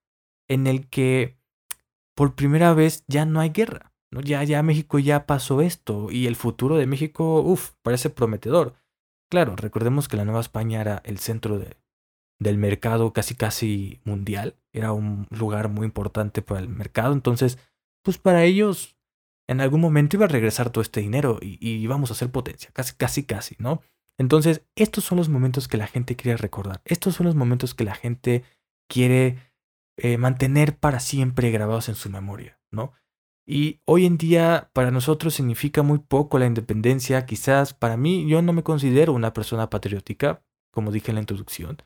En 0.48 0.66
el 0.66 0.90
que 0.90 1.38
por 2.16 2.34
primera 2.34 2.74
vez 2.74 3.04
ya 3.08 3.26
no 3.26 3.40
hay 3.42 3.50
guerra. 3.50 3.91
Ya, 4.12 4.44
ya 4.44 4.62
México 4.62 5.00
ya 5.00 5.26
pasó 5.26 5.62
esto 5.62 6.12
y 6.12 6.28
el 6.28 6.36
futuro 6.36 6.78
de 6.78 6.86
México, 6.86 7.42
uff, 7.42 7.72
parece 7.82 8.10
prometedor. 8.10 8.76
Claro, 9.30 9.56
recordemos 9.56 10.10
que 10.10 10.18
la 10.18 10.26
Nueva 10.26 10.42
España 10.42 10.82
era 10.82 11.02
el 11.06 11.20
centro 11.20 11.58
de, 11.58 11.78
del 12.42 12.58
mercado 12.58 13.14
casi 13.14 13.36
casi 13.36 14.02
mundial, 14.04 14.56
era 14.74 14.94
un 14.94 15.28
lugar 15.30 15.70
muy 15.70 15.86
importante 15.86 16.42
para 16.42 16.60
el 16.60 16.68
mercado, 16.68 17.14
entonces, 17.14 17.60
pues 18.04 18.18
para 18.18 18.44
ellos 18.44 18.98
en 19.48 19.62
algún 19.62 19.80
momento 19.80 20.18
iba 20.18 20.26
a 20.26 20.30
regresar 20.30 20.72
todo 20.72 20.82
este 20.82 21.02
dinero 21.02 21.38
y, 21.40 21.58
íbamos 21.62 22.10
a 22.10 22.16
ser 22.16 22.32
potencia, 22.32 22.72
casi 22.74 22.96
casi 22.96 23.24
casi, 23.24 23.56
¿no? 23.60 23.82
Entonces, 24.18 24.64
estos 24.76 25.04
son 25.04 25.20
los 25.20 25.30
momentos 25.30 25.68
que 25.68 25.78
la 25.78 25.88
gente 25.88 26.16
quiere 26.16 26.36
recordar, 26.36 26.82
estos 26.84 27.16
son 27.16 27.28
los 27.28 27.36
momentos 27.36 27.76
que 27.76 27.84
la 27.84 27.94
gente 27.94 28.44
quiere 28.90 29.38
eh, 29.98 30.18
mantener 30.18 30.78
para 30.78 31.00
siempre 31.00 31.52
grabados 31.52 31.90
en 31.90 31.96
su 31.96 32.10
memoria, 32.10 32.60
¿no? 32.72 32.94
Y 33.46 33.82
hoy 33.86 34.06
en 34.06 34.18
día 34.18 34.70
para 34.74 34.92
nosotros 34.92 35.34
significa 35.34 35.82
muy 35.82 36.00
poco 36.00 36.40
la 36.40 36.46
independencia. 36.46 37.26
Quizás 37.26 37.74
para 37.74 37.98
mí 37.98 38.28
yo 38.28 38.42
no 38.42 38.54
me 38.54 38.64
considero 38.64 39.14
una 39.14 39.34
persona 39.34 39.70
patriótica, 39.70 40.44
como 40.72 40.92
dije 40.92 41.12
en 41.12 41.16
la 41.16 41.22
introducción, 41.22 41.78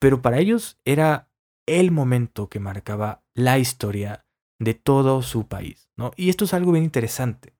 pero 0.00 0.22
para 0.22 0.38
ellos 0.38 0.78
era 0.84 1.30
el 1.66 1.90
momento 1.90 2.48
que 2.48 2.60
marcaba 2.60 3.22
la 3.34 3.58
historia 3.58 4.24
de 4.58 4.74
todo 4.74 5.22
su 5.22 5.46
país, 5.46 5.90
¿no? 5.96 6.12
Y 6.16 6.30
esto 6.30 6.44
es 6.44 6.54
algo 6.54 6.72
bien 6.72 6.84
interesante. 6.84 7.54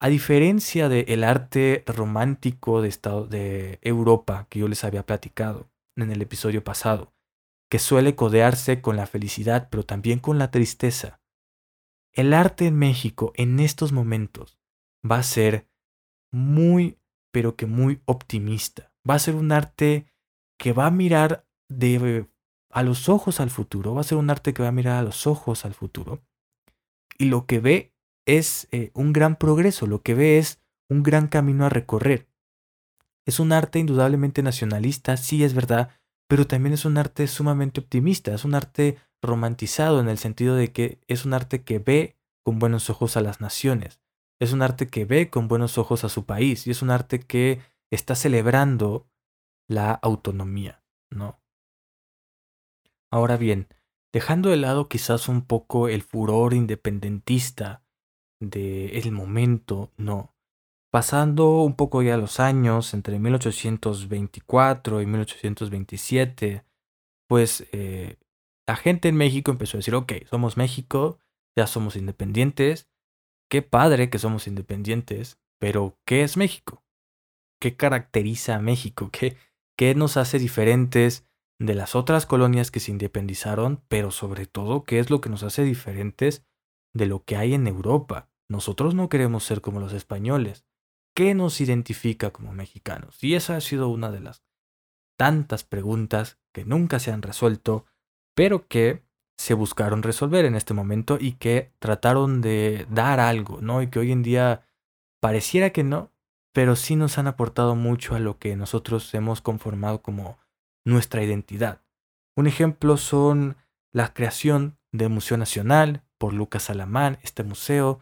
A 0.00 0.08
diferencia 0.08 0.88
del 0.88 1.24
arte 1.24 1.84
romántico 1.86 2.82
de, 2.82 2.88
estado, 2.88 3.26
de 3.26 3.78
Europa 3.82 4.46
que 4.50 4.58
yo 4.58 4.68
les 4.68 4.84
había 4.84 5.06
platicado 5.06 5.70
en 5.96 6.10
el 6.10 6.20
episodio 6.20 6.64
pasado, 6.64 7.14
que 7.70 7.78
suele 7.78 8.16
codearse 8.16 8.82
con 8.82 8.96
la 8.96 9.06
felicidad, 9.06 9.68
pero 9.70 9.84
también 9.84 10.18
con 10.18 10.38
la 10.38 10.50
tristeza, 10.50 11.21
el 12.12 12.34
arte 12.34 12.66
en 12.66 12.78
México 12.78 13.32
en 13.36 13.60
estos 13.60 13.92
momentos 13.92 14.58
va 15.08 15.18
a 15.18 15.22
ser 15.22 15.68
muy, 16.30 16.98
pero 17.30 17.56
que 17.56 17.66
muy 17.66 18.00
optimista. 18.04 18.92
Va 19.08 19.14
a 19.14 19.18
ser 19.18 19.34
un 19.34 19.52
arte 19.52 20.06
que 20.58 20.72
va 20.72 20.86
a 20.86 20.90
mirar 20.90 21.46
de, 21.68 22.28
a 22.70 22.82
los 22.82 23.08
ojos 23.08 23.40
al 23.40 23.50
futuro, 23.50 23.94
va 23.94 24.02
a 24.02 24.04
ser 24.04 24.18
un 24.18 24.30
arte 24.30 24.54
que 24.54 24.62
va 24.62 24.68
a 24.68 24.72
mirar 24.72 24.98
a 24.98 25.02
los 25.02 25.26
ojos 25.26 25.64
al 25.64 25.74
futuro. 25.74 26.22
Y 27.18 27.26
lo 27.26 27.46
que 27.46 27.60
ve 27.60 27.94
es 28.26 28.68
eh, 28.70 28.90
un 28.94 29.12
gran 29.12 29.36
progreso, 29.36 29.86
lo 29.86 30.02
que 30.02 30.14
ve 30.14 30.38
es 30.38 30.60
un 30.88 31.02
gran 31.02 31.28
camino 31.28 31.66
a 31.66 31.70
recorrer. 31.70 32.28
Es 33.24 33.40
un 33.40 33.52
arte 33.52 33.78
indudablemente 33.78 34.42
nacionalista, 34.42 35.16
sí 35.16 35.44
es 35.44 35.54
verdad, 35.54 35.90
pero 36.28 36.46
también 36.46 36.72
es 36.72 36.84
un 36.84 36.98
arte 36.98 37.26
sumamente 37.26 37.80
optimista, 37.80 38.34
es 38.34 38.44
un 38.44 38.54
arte 38.54 38.98
romantizado 39.22 40.00
en 40.00 40.08
el 40.08 40.18
sentido 40.18 40.56
de 40.56 40.72
que 40.72 41.00
es 41.06 41.24
un 41.24 41.32
arte 41.32 41.62
que 41.62 41.78
ve 41.78 42.16
con 42.44 42.58
buenos 42.58 42.90
ojos 42.90 43.16
a 43.16 43.20
las 43.20 43.40
naciones, 43.40 44.00
es 44.40 44.52
un 44.52 44.62
arte 44.62 44.88
que 44.88 45.04
ve 45.04 45.30
con 45.30 45.46
buenos 45.46 45.78
ojos 45.78 46.02
a 46.04 46.08
su 46.08 46.26
país 46.26 46.66
y 46.66 46.72
es 46.72 46.82
un 46.82 46.90
arte 46.90 47.20
que 47.20 47.60
está 47.90 48.16
celebrando 48.16 49.06
la 49.68 49.92
autonomía, 49.92 50.82
¿no? 51.10 51.40
Ahora 53.12 53.36
bien, 53.36 53.68
dejando 54.12 54.50
de 54.50 54.56
lado 54.56 54.88
quizás 54.88 55.28
un 55.28 55.42
poco 55.42 55.88
el 55.88 56.02
furor 56.02 56.54
independentista 56.54 57.84
del 58.40 59.12
momento, 59.12 59.92
no. 59.96 60.34
Pasando 60.90 61.62
un 61.62 61.76
poco 61.76 62.02
ya 62.02 62.16
los 62.16 62.40
años, 62.40 62.92
entre 62.94 63.18
1824 63.18 65.00
y 65.00 65.06
1827, 65.06 66.64
pues 67.28 67.66
eh, 67.72 68.18
la 68.66 68.76
gente 68.76 69.08
en 69.08 69.16
México 69.16 69.50
empezó 69.50 69.76
a 69.76 69.80
decir, 69.80 69.94
ok, 69.94 70.12
somos 70.30 70.56
México, 70.56 71.18
ya 71.56 71.66
somos 71.66 71.96
independientes, 71.96 72.88
qué 73.50 73.62
padre 73.62 74.10
que 74.10 74.18
somos 74.18 74.46
independientes, 74.46 75.38
pero 75.58 75.98
¿qué 76.06 76.22
es 76.22 76.36
México? 76.36 76.84
¿Qué 77.60 77.76
caracteriza 77.76 78.56
a 78.56 78.60
México? 78.60 79.10
¿Qué, 79.12 79.36
qué 79.76 79.94
nos 79.94 80.16
hace 80.16 80.38
diferentes 80.38 81.28
de 81.58 81.74
las 81.74 81.94
otras 81.94 82.26
colonias 82.26 82.70
que 82.70 82.80
se 82.80 82.90
independizaron? 82.90 83.82
Pero 83.88 84.10
sobre 84.10 84.46
todo, 84.46 84.84
¿qué 84.84 84.98
es 84.98 85.10
lo 85.10 85.20
que 85.20 85.28
nos 85.28 85.42
hace 85.42 85.62
diferentes 85.62 86.44
de 86.94 87.06
lo 87.06 87.24
que 87.24 87.36
hay 87.36 87.54
en 87.54 87.66
Europa? 87.66 88.30
Nosotros 88.48 88.94
no 88.94 89.08
queremos 89.08 89.44
ser 89.44 89.60
como 89.60 89.80
los 89.80 89.92
españoles. 89.92 90.66
¿Qué 91.14 91.34
nos 91.34 91.60
identifica 91.60 92.30
como 92.30 92.52
mexicanos? 92.52 93.22
Y 93.22 93.34
esa 93.34 93.56
ha 93.56 93.60
sido 93.60 93.88
una 93.88 94.10
de 94.10 94.20
las 94.20 94.42
tantas 95.18 95.62
preguntas 95.62 96.40
que 96.52 96.64
nunca 96.64 96.98
se 96.98 97.12
han 97.12 97.22
resuelto, 97.22 97.84
pero 98.34 98.66
que 98.68 99.02
se 99.36 99.54
buscaron 99.54 100.02
resolver 100.02 100.44
en 100.44 100.54
este 100.54 100.74
momento 100.74 101.18
y 101.20 101.32
que 101.32 101.72
trataron 101.78 102.40
de 102.40 102.86
dar 102.90 103.20
algo, 103.20 103.60
¿no? 103.60 103.82
Y 103.82 103.88
que 103.88 103.98
hoy 103.98 104.12
en 104.12 104.22
día 104.22 104.66
pareciera 105.20 105.70
que 105.70 105.84
no, 105.84 106.12
pero 106.52 106.76
sí 106.76 106.96
nos 106.96 107.18
han 107.18 107.26
aportado 107.26 107.74
mucho 107.74 108.14
a 108.14 108.20
lo 108.20 108.38
que 108.38 108.56
nosotros 108.56 109.12
hemos 109.14 109.40
conformado 109.40 110.02
como 110.02 110.38
nuestra 110.84 111.22
identidad. 111.22 111.82
Un 112.36 112.46
ejemplo 112.46 112.96
son 112.96 113.56
la 113.92 114.14
creación 114.14 114.78
del 114.92 115.10
Museo 115.10 115.36
Nacional 115.36 116.02
por 116.18 116.32
Lucas 116.32 116.70
Alamán, 116.70 117.18
este 117.22 117.42
museo 117.42 118.00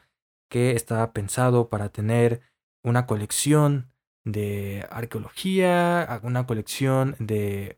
que 0.50 0.72
estaba 0.72 1.12
pensado 1.12 1.68
para 1.68 1.88
tener 1.88 2.42
una 2.84 3.06
colección 3.06 3.92
de 4.24 4.86
arqueología, 4.90 6.20
una 6.22 6.46
colección 6.46 7.16
de, 7.18 7.76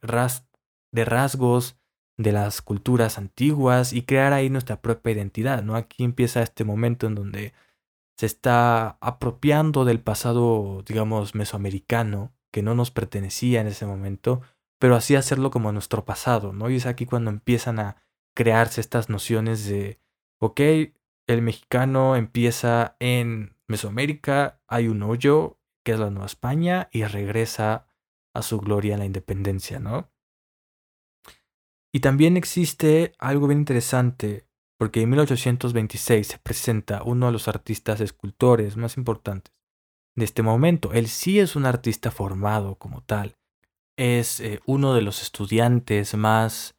de 0.90 1.04
rasgos 1.04 1.76
de 2.16 2.33
las 2.33 2.62
culturas 2.62 3.18
antiguas 3.18 3.92
y 3.92 4.03
crear 4.03 4.33
ahí 4.33 4.51
nuestra 4.51 4.81
propia 4.81 5.12
identidad, 5.12 5.62
¿no? 5.62 5.77
Aquí 5.77 6.05
empieza 6.05 6.42
este 6.42 6.64
momento 6.64 7.07
en 7.07 7.14
donde 7.14 7.53
se 8.16 8.27
está 8.27 8.98
apropiando 9.01 9.85
del 9.85 10.01
pasado, 10.01 10.83
digamos, 10.87 11.35
mesoamericano, 11.35 12.33
que 12.53 12.62
no 12.62 12.75
nos 12.75 12.90
pertenecía 12.90 13.61
en 13.61 13.66
ese 13.66 13.87
momento, 13.87 14.42
pero 14.79 14.94
así 14.94 15.16
hacerlo 15.16 15.51
como 15.51 15.72
nuestro 15.72 16.05
pasado, 16.05 16.53
¿no? 16.53 16.70
Y 16.70 16.77
es 16.77 16.87
aquí 16.87 17.07
cuando 17.07 17.31
empiezan 17.31 17.79
a 17.79 17.96
crearse 18.35 18.81
estas 18.81 19.09
nociones 19.09 19.66
de, 19.66 19.98
ok, 20.38 20.61
el 21.27 21.42
mexicano 21.42 22.16
empieza 22.16 22.96
en 23.01 23.57
Mesoamérica, 23.68 24.61
hay 24.68 24.88
un 24.88 25.03
hoyo, 25.03 25.59
que 25.85 25.92
es 25.92 25.98
la 25.98 26.11
Nueva 26.11 26.27
España, 26.27 26.88
y 26.92 27.05
regresa 27.05 27.87
a 28.35 28.42
su 28.42 28.61
gloria 28.61 28.94
en 28.94 29.01
la 29.01 29.07
independencia, 29.07 29.79
¿no? 29.79 30.12
Y 31.92 32.00
también 32.00 32.37
existe 32.37 33.12
algo 33.18 33.46
bien 33.46 33.61
interesante, 33.61 34.46
porque 34.78 35.02
en 35.02 35.11
1826 35.11 36.26
se 36.26 36.38
presenta 36.38 37.02
uno 37.05 37.26
de 37.26 37.33
los 37.33 37.48
artistas 37.48 38.00
escultores 38.00 38.76
más 38.76 38.96
importantes 38.96 39.52
de 40.16 40.24
este 40.24 40.42
momento. 40.42 40.92
Él 40.92 41.09
sí 41.09 41.38
es 41.38 41.55
un 41.55 41.66
artista 41.66 42.11
formado 42.11 42.76
como 42.76 43.02
tal. 43.02 43.37
Es 43.96 44.40
eh, 44.40 44.61
uno 44.66 44.94
de 44.94 45.02
los 45.02 45.22
estudiantes 45.22 46.14
más 46.14 46.76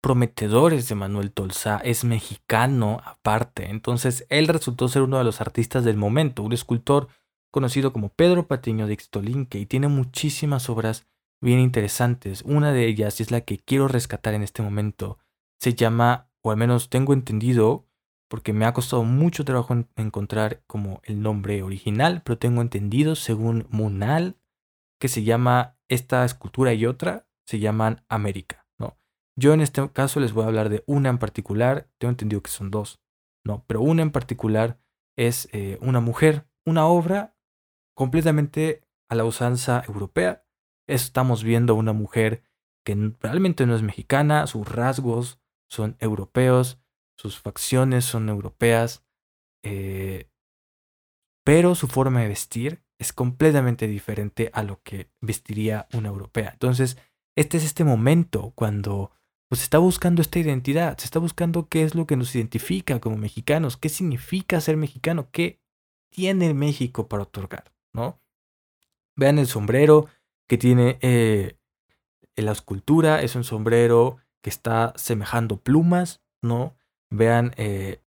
prometedores 0.00 0.88
de 0.88 0.94
Manuel 0.94 1.32
Tolsá. 1.32 1.78
Es 1.84 2.04
mexicano 2.04 3.00
aparte. 3.04 3.68
Entonces 3.68 4.26
él 4.30 4.48
resultó 4.48 4.88
ser 4.88 5.02
uno 5.02 5.18
de 5.18 5.24
los 5.24 5.42
artistas 5.42 5.84
del 5.84 5.96
momento, 5.98 6.42
un 6.42 6.54
escultor 6.54 7.08
conocido 7.50 7.92
como 7.92 8.10
Pedro 8.10 8.46
Patiño 8.46 8.86
de 8.86 8.94
Ixtolinque 8.94 9.58
y 9.58 9.66
tiene 9.66 9.88
muchísimas 9.88 10.68
obras 10.70 11.06
bien 11.40 11.60
interesantes. 11.60 12.42
Una 12.42 12.72
de 12.72 12.86
ellas, 12.86 13.20
es 13.20 13.30
la 13.30 13.42
que 13.42 13.58
quiero 13.58 13.88
rescatar 13.88 14.34
en 14.34 14.42
este 14.42 14.62
momento, 14.62 15.18
se 15.60 15.74
llama, 15.74 16.30
o 16.42 16.50
al 16.50 16.56
menos 16.56 16.90
tengo 16.90 17.12
entendido, 17.12 17.86
porque 18.28 18.52
me 18.52 18.66
ha 18.66 18.72
costado 18.72 19.04
mucho 19.04 19.44
trabajo 19.44 19.84
encontrar 19.96 20.62
como 20.66 21.00
el 21.04 21.22
nombre 21.22 21.62
original, 21.62 22.22
pero 22.24 22.38
tengo 22.38 22.60
entendido, 22.60 23.16
según 23.16 23.66
Munal, 23.70 24.36
que 25.00 25.08
se 25.08 25.24
llama 25.24 25.78
esta 25.88 26.24
escultura 26.24 26.74
y 26.74 26.86
otra, 26.86 27.26
se 27.46 27.58
llaman 27.58 28.04
América, 28.08 28.66
¿no? 28.78 28.98
Yo 29.36 29.54
en 29.54 29.60
este 29.60 29.90
caso 29.92 30.20
les 30.20 30.32
voy 30.32 30.44
a 30.44 30.48
hablar 30.48 30.68
de 30.68 30.84
una 30.86 31.08
en 31.08 31.18
particular, 31.18 31.88
tengo 31.98 32.10
entendido 32.10 32.42
que 32.42 32.50
son 32.50 32.70
dos, 32.70 33.00
¿no? 33.44 33.64
Pero 33.66 33.80
una 33.80 34.02
en 34.02 34.10
particular 34.10 34.78
es 35.16 35.48
eh, 35.52 35.78
una 35.80 36.00
mujer, 36.00 36.46
una 36.66 36.86
obra 36.86 37.34
completamente 37.96 38.82
a 39.08 39.14
la 39.14 39.24
usanza 39.24 39.82
europea, 39.88 40.44
estamos 40.88 41.44
viendo 41.44 41.74
una 41.76 41.92
mujer 41.92 42.42
que 42.84 43.12
realmente 43.20 43.66
no 43.66 43.76
es 43.76 43.82
mexicana, 43.82 44.46
sus 44.46 44.66
rasgos 44.66 45.38
son 45.68 45.96
europeos, 46.00 46.80
sus 47.16 47.38
facciones 47.38 48.04
son 48.04 48.28
europeas, 48.28 49.04
eh, 49.62 50.30
pero 51.44 51.74
su 51.74 51.86
forma 51.86 52.22
de 52.22 52.28
vestir 52.28 52.82
es 52.98 53.12
completamente 53.12 53.86
diferente 53.86 54.50
a 54.52 54.62
lo 54.62 54.82
que 54.82 55.10
vestiría 55.20 55.86
una 55.92 56.08
europea. 56.08 56.50
Entonces, 56.52 56.98
este 57.36 57.58
es 57.58 57.64
este 57.64 57.84
momento 57.84 58.52
cuando 58.54 59.12
pues, 59.48 59.60
se 59.60 59.64
está 59.64 59.78
buscando 59.78 60.22
esta 60.22 60.38
identidad, 60.38 60.98
se 60.98 61.04
está 61.04 61.18
buscando 61.18 61.68
qué 61.68 61.82
es 61.82 61.94
lo 61.94 62.06
que 62.06 62.16
nos 62.16 62.34
identifica 62.34 63.00
como 63.00 63.16
mexicanos, 63.16 63.76
qué 63.76 63.88
significa 63.88 64.60
ser 64.60 64.76
mexicano, 64.76 65.28
qué 65.30 65.60
tiene 66.10 66.54
México 66.54 67.08
para 67.08 67.24
otorgar, 67.24 67.72
¿no? 67.92 68.20
Vean 69.16 69.38
el 69.38 69.46
sombrero, 69.46 70.08
que 70.48 70.58
tiene 70.58 70.98
eh, 71.02 71.56
la 72.36 72.52
escultura, 72.52 73.22
es 73.22 73.36
un 73.36 73.44
sombrero 73.44 74.16
que 74.42 74.50
está 74.50 74.92
semejando 74.96 75.60
plumas, 75.60 76.22
¿no? 76.42 76.76
Vean, 77.10 77.52
eh, 77.56 78.02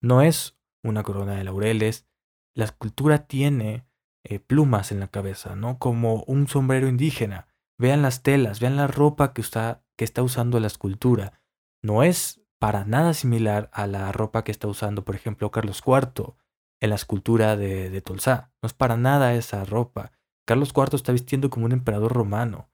no 0.00 0.22
es 0.22 0.56
una 0.82 1.02
corona 1.02 1.34
de 1.34 1.44
laureles, 1.44 2.06
la 2.54 2.64
escultura 2.64 3.26
tiene 3.26 3.84
eh, 4.24 4.38
plumas 4.38 4.92
en 4.92 5.00
la 5.00 5.08
cabeza, 5.08 5.54
¿no? 5.54 5.78
Como 5.78 6.24
un 6.26 6.48
sombrero 6.48 6.88
indígena. 6.88 7.48
Vean 7.78 8.02
las 8.02 8.22
telas, 8.22 8.60
vean 8.60 8.76
la 8.76 8.86
ropa 8.86 9.34
que 9.34 9.42
está, 9.42 9.82
que 9.96 10.04
está 10.04 10.22
usando 10.22 10.58
la 10.58 10.66
escultura. 10.66 11.40
No 11.82 12.02
es 12.02 12.40
para 12.58 12.84
nada 12.86 13.12
similar 13.12 13.68
a 13.72 13.86
la 13.86 14.10
ropa 14.12 14.44
que 14.44 14.52
está 14.52 14.66
usando, 14.66 15.04
por 15.04 15.14
ejemplo, 15.14 15.50
Carlos 15.50 15.82
IV 15.86 16.34
en 16.80 16.90
la 16.90 16.96
escultura 16.96 17.56
de, 17.56 17.90
de 17.90 18.00
Tolsá. 18.00 18.52
No 18.62 18.66
es 18.66 18.72
para 18.72 18.96
nada 18.96 19.34
esa 19.34 19.64
ropa. 19.64 20.12
Carlos 20.46 20.72
IV 20.76 20.94
está 20.94 21.12
vistiendo 21.12 21.50
como 21.50 21.66
un 21.66 21.72
emperador 21.72 22.12
romano. 22.12 22.70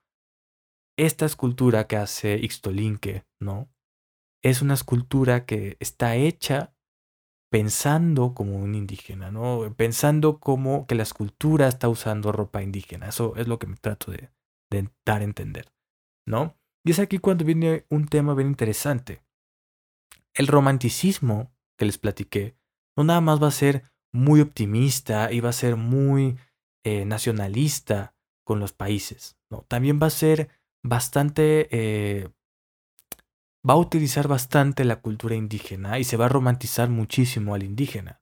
Esta 0.99 1.25
escultura 1.27 1.87
que 1.87 1.97
hace 1.97 2.37
Ixtolinque, 2.37 3.25
¿no? 3.41 3.71
Es 4.43 4.61
una 4.63 4.75
escultura 4.75 5.47
que 5.47 5.77
está 5.81 6.17
hecha 6.17 6.75
pensando 7.51 8.35
como 8.35 8.57
un 8.57 8.75
indígena, 8.75 9.31
¿no? 9.31 9.75
Pensando 9.77 10.41
como 10.41 10.87
que 10.87 10.95
la 10.95 11.03
escultura 11.03 11.69
está 11.69 11.89
usando 11.89 12.33
ropa 12.33 12.63
indígena. 12.63 13.09
Eso 13.09 13.35
es 13.37 13.49
lo 13.49 13.59
que 13.59 13.67
me 13.67 13.77
trato 13.77 14.11
de, 14.11 14.31
de 14.71 14.91
dar 15.07 15.23
a 15.23 15.25
entender, 15.25 15.73
¿no? 16.27 16.57
Y 16.85 16.91
es 16.91 16.99
aquí 16.99 17.19
cuando 17.19 17.45
viene 17.45 17.87
un 17.91 18.09
tema 18.09 18.35
bien 18.35 18.49
interesante. 18.49 19.23
el 20.35 20.47
romanticismo 20.47 21.53
que 21.79 21.85
les 21.85 21.99
platiqué 21.99 22.57
no 22.97 23.05
nada 23.05 23.21
más 23.21 23.43
va 23.43 23.49
a 23.49 23.53
ser 23.53 23.85
muy 24.13 24.41
optimista 24.41 25.33
y 25.33 25.41
va 25.41 25.51
a 25.51 25.55
ser 25.55 25.77
muy 25.77 26.39
eh, 26.85 27.05
nacionalista 27.05 28.15
con 28.45 28.61
los 28.61 28.73
países, 28.73 29.37
¿no? 29.51 29.65
También 29.69 30.01
va 30.03 30.09
a 30.09 30.11
ser 30.11 30.49
bastante, 30.83 31.69
eh, 31.71 32.29
va 33.69 33.75
a 33.75 33.79
utilizar 33.79 34.29
bastante 34.29 34.85
la 34.85 35.01
cultura 35.01 35.35
indígena 35.35 35.99
y 35.99 36.05
se 36.05 36.17
va 36.17 36.27
a 36.27 36.31
romantizar 36.31 36.89
muchísimo 36.89 37.55
al 37.55 37.63
indígena. 37.63 38.21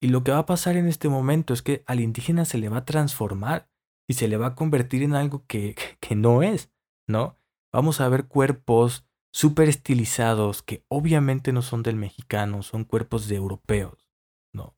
Y 0.00 0.08
lo 0.08 0.22
que 0.22 0.32
va 0.32 0.38
a 0.38 0.46
pasar 0.46 0.76
en 0.76 0.86
este 0.86 1.08
momento 1.08 1.54
es 1.54 1.62
que 1.62 1.82
al 1.86 2.00
indígena 2.00 2.44
se 2.44 2.58
le 2.58 2.68
va 2.68 2.78
a 2.78 2.84
transformar 2.84 3.68
y 4.06 4.14
se 4.14 4.28
le 4.28 4.36
va 4.36 4.48
a 4.48 4.54
convertir 4.54 5.02
en 5.02 5.14
algo 5.14 5.44
que, 5.46 5.74
que 6.00 6.14
no 6.14 6.42
es, 6.42 6.70
¿no? 7.06 7.36
Vamos 7.72 8.00
a 8.00 8.08
ver 8.08 8.26
cuerpos 8.26 9.06
súper 9.32 9.68
estilizados 9.68 10.62
que 10.62 10.84
obviamente 10.88 11.52
no 11.52 11.62
son 11.62 11.82
del 11.82 11.96
mexicano, 11.96 12.62
son 12.62 12.84
cuerpos 12.84 13.28
de 13.28 13.36
europeos, 13.36 14.08
¿no? 14.52 14.76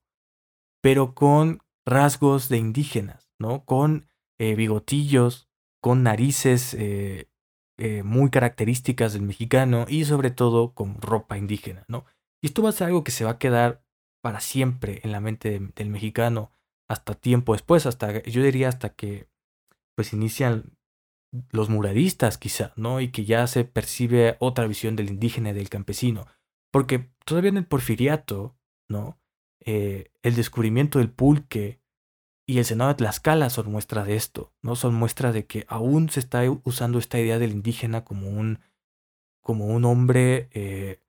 Pero 0.80 1.14
con 1.14 1.62
rasgos 1.86 2.48
de 2.48 2.58
indígenas, 2.58 3.32
¿no? 3.38 3.64
Con 3.64 4.06
eh, 4.38 4.54
bigotillos, 4.54 5.48
con 5.82 6.02
narices 6.02 6.74
eh, 6.74 7.28
eh, 7.78 8.02
muy 8.02 8.30
características 8.30 9.12
del 9.12 9.22
mexicano 9.22 9.86
y 9.88 10.04
sobre 10.04 10.30
todo 10.30 10.74
con 10.74 11.00
ropa 11.00 11.38
indígena, 11.38 11.84
¿no? 11.88 12.04
Y 12.42 12.48
esto 12.48 12.62
va 12.62 12.70
a 12.70 12.72
ser 12.72 12.88
algo 12.88 13.04
que 13.04 13.12
se 13.12 13.24
va 13.24 13.32
a 13.32 13.38
quedar 13.38 13.82
para 14.22 14.40
siempre 14.40 15.00
en 15.02 15.12
la 15.12 15.20
mente 15.20 15.60
del 15.74 15.90
mexicano 15.90 16.52
hasta 16.88 17.14
tiempo 17.14 17.52
después, 17.52 17.86
hasta 17.86 18.22
yo 18.24 18.42
diría 18.42 18.68
hasta 18.68 18.90
que 18.90 19.28
pues 19.94 20.12
inician 20.12 20.76
los 21.50 21.68
muralistas 21.68 22.38
quizá, 22.38 22.72
¿no? 22.76 23.00
Y 23.00 23.12
que 23.12 23.24
ya 23.24 23.46
se 23.46 23.64
percibe 23.64 24.36
otra 24.40 24.66
visión 24.66 24.96
del 24.96 25.10
indígena 25.10 25.50
y 25.50 25.52
del 25.54 25.68
campesino. 25.68 26.26
Porque 26.72 27.12
todavía 27.24 27.50
en 27.50 27.58
el 27.58 27.66
porfiriato, 27.66 28.56
¿no? 28.88 29.19
Eh, 29.60 30.10
el 30.22 30.34
descubrimiento 30.34 30.98
del 30.98 31.10
pulque 31.10 31.80
y 32.46 32.58
el 32.58 32.64
Senado 32.64 32.88
de 32.88 32.96
Tlaxcala 32.96 33.50
son 33.50 33.70
muestra 33.70 34.04
de 34.04 34.16
esto, 34.16 34.52
¿no? 34.62 34.74
Son 34.74 34.94
muestra 34.94 35.32
de 35.32 35.46
que 35.46 35.64
aún 35.68 36.08
se 36.10 36.20
está 36.20 36.42
usando 36.64 36.98
esta 36.98 37.20
idea 37.20 37.38
del 37.38 37.52
indígena 37.52 38.04
como 38.04 38.28
un, 38.28 38.60
como 39.40 39.66
un 39.66 39.84
hombre, 39.84 40.48
eh, 40.52 41.00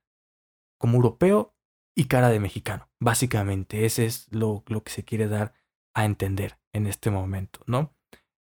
como 0.77 0.97
europeo 0.97 1.55
y 1.95 2.05
cara 2.05 2.29
de 2.29 2.39
mexicano. 2.39 2.89
Básicamente, 2.99 3.85
ese 3.85 4.05
es 4.05 4.27
lo, 4.31 4.63
lo 4.67 4.83
que 4.83 4.91
se 4.91 5.03
quiere 5.03 5.27
dar 5.27 5.53
a 5.95 6.05
entender 6.05 6.59
en 6.73 6.87
este 6.87 7.09
momento, 7.09 7.61
¿no? 7.65 7.95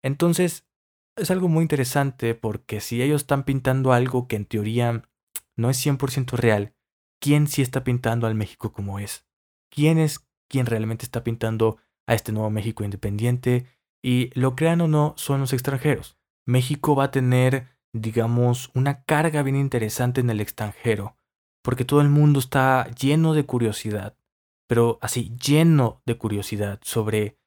Entonces, 0.03 0.67
es 1.17 1.31
algo 1.31 1.49
muy 1.49 1.63
interesante 1.63 2.35
porque 2.35 2.81
si 2.81 3.03
ellos 3.03 3.23
están 3.23 3.45
pintando 3.45 3.93
algo 3.93 4.29
que 4.29 4.37
en 4.37 4.45
teoría 4.45 5.05
no 5.57 5.71
es 5.71 5.85
100% 5.85 6.33
real, 6.37 6.75
¿quién 7.21 7.47
sí 7.47 7.63
está 7.63 7.85
pintando 7.85 8.27
al 8.27 8.35
México 8.35 8.73
como 8.73 8.99
es? 8.99 9.28
¿Quién 9.71 9.99
es 9.99 10.27
quien 10.49 10.67
realmente 10.67 11.05
está 11.05 11.25
pintando 11.25 11.79
a 12.07 12.15
este 12.15 12.33
nuevo 12.33 12.51
México 12.51 12.85
independiente? 12.85 13.67
Y 14.03 14.31
lo 14.39 14.57
crean 14.57 14.81
o 14.81 14.89
no, 14.89 15.15
son 15.17 15.41
los 15.41 15.53
extranjeros. 15.53 16.17
México 16.47 16.97
va 16.97 17.05
a 17.05 17.11
tener, 17.11 17.69
digamos, 17.93 18.71
una 18.75 19.03
carga 19.05 19.43
bien 19.43 19.57
interesante 19.57 20.21
en 20.21 20.31
el 20.31 20.41
extranjero, 20.41 21.17
porque 21.63 21.85
todo 21.85 22.01
el 22.01 22.09
mundo 22.09 22.39
está 22.39 22.89
lleno 22.95 23.35
de 23.35 23.45
curiosidad, 23.45 24.17
pero 24.67 24.99
así, 25.03 25.35
lleno 25.37 26.01
de 26.07 26.17
curiosidad 26.17 26.79
sobre 26.83 27.39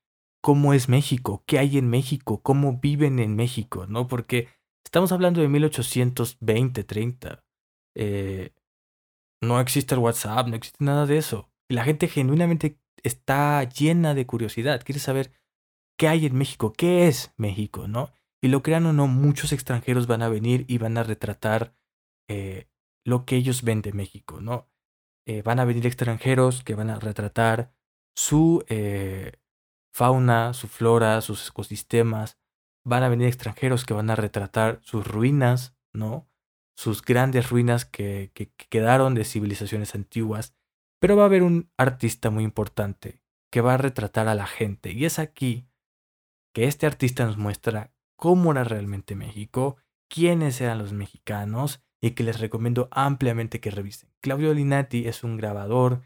cómo 0.41 0.73
es 0.73 0.89
México, 0.89 1.43
qué 1.45 1.59
hay 1.59 1.77
en 1.77 1.89
México, 1.89 2.41
cómo 2.41 2.79
viven 2.79 3.19
en 3.19 3.35
México, 3.35 3.85
¿no? 3.87 4.07
Porque 4.07 4.49
estamos 4.83 5.11
hablando 5.11 5.41
de 5.41 5.47
1820, 5.47 6.83
30. 6.83 7.43
Eh, 7.95 8.53
no 9.41 9.59
existe 9.59 9.95
el 9.95 10.01
WhatsApp, 10.01 10.47
no 10.47 10.55
existe 10.55 10.83
nada 10.83 11.05
de 11.05 11.17
eso. 11.17 11.50
Y 11.71 11.73
la 11.73 11.85
gente 11.85 12.09
genuinamente 12.09 12.77
está 13.01 13.63
llena 13.63 14.13
de 14.13 14.25
curiosidad, 14.25 14.83
quiere 14.83 14.99
saber 14.99 15.31
qué 15.97 16.09
hay 16.09 16.25
en 16.25 16.35
México, 16.35 16.73
qué 16.73 17.07
es 17.07 17.31
México, 17.37 17.87
¿no? 17.87 18.11
Y 18.41 18.49
lo 18.49 18.61
crean 18.61 18.85
o 18.87 18.91
no, 18.91 19.07
muchos 19.07 19.53
extranjeros 19.53 20.05
van 20.05 20.21
a 20.21 20.27
venir 20.27 20.65
y 20.67 20.79
van 20.79 20.97
a 20.97 21.03
retratar 21.03 21.73
eh, 22.27 22.67
lo 23.05 23.25
que 23.25 23.37
ellos 23.37 23.63
ven 23.63 23.81
de 23.81 23.93
México, 23.93 24.41
¿no? 24.41 24.69
Eh, 25.25 25.43
van 25.43 25.61
a 25.61 25.63
venir 25.63 25.87
extranjeros 25.87 26.61
que 26.61 26.75
van 26.75 26.89
a 26.89 26.99
retratar 26.99 27.73
su 28.17 28.65
fauna, 29.93 30.53
su 30.53 30.67
flora, 30.67 31.21
sus 31.21 31.47
ecosistemas. 31.47 32.37
Van 32.83 33.03
a 33.03 33.07
venir 33.07 33.27
extranjeros 33.27 33.85
que 33.85 33.93
van 33.93 34.09
a 34.09 34.17
retratar 34.17 34.81
sus 34.83 35.07
ruinas, 35.07 35.73
¿no? 35.93 36.27
Sus 36.75 37.01
grandes 37.01 37.49
ruinas 37.49 37.85
que, 37.85 38.33
quedaron 38.67 39.15
de 39.15 39.23
civilizaciones 39.23 39.95
antiguas. 39.95 40.53
Pero 41.01 41.15
va 41.15 41.23
a 41.23 41.25
haber 41.25 41.41
un 41.41 41.71
artista 41.77 42.29
muy 42.29 42.43
importante 42.43 43.23
que 43.51 43.61
va 43.61 43.73
a 43.73 43.77
retratar 43.77 44.27
a 44.27 44.35
la 44.35 44.45
gente. 44.45 44.91
Y 44.91 45.05
es 45.05 45.17
aquí 45.17 45.67
que 46.53 46.65
este 46.65 46.85
artista 46.85 47.25
nos 47.25 47.37
muestra 47.37 47.91
cómo 48.15 48.51
era 48.51 48.63
realmente 48.63 49.15
México, 49.15 49.77
quiénes 50.07 50.61
eran 50.61 50.77
los 50.77 50.93
mexicanos 50.93 51.83
y 52.01 52.11
que 52.11 52.23
les 52.23 52.39
recomiendo 52.39 52.87
ampliamente 52.91 53.59
que 53.59 53.71
revisen. 53.71 54.11
Claudio 54.21 54.53
Linati 54.53 55.07
es 55.07 55.23
un 55.23 55.37
grabador 55.37 56.03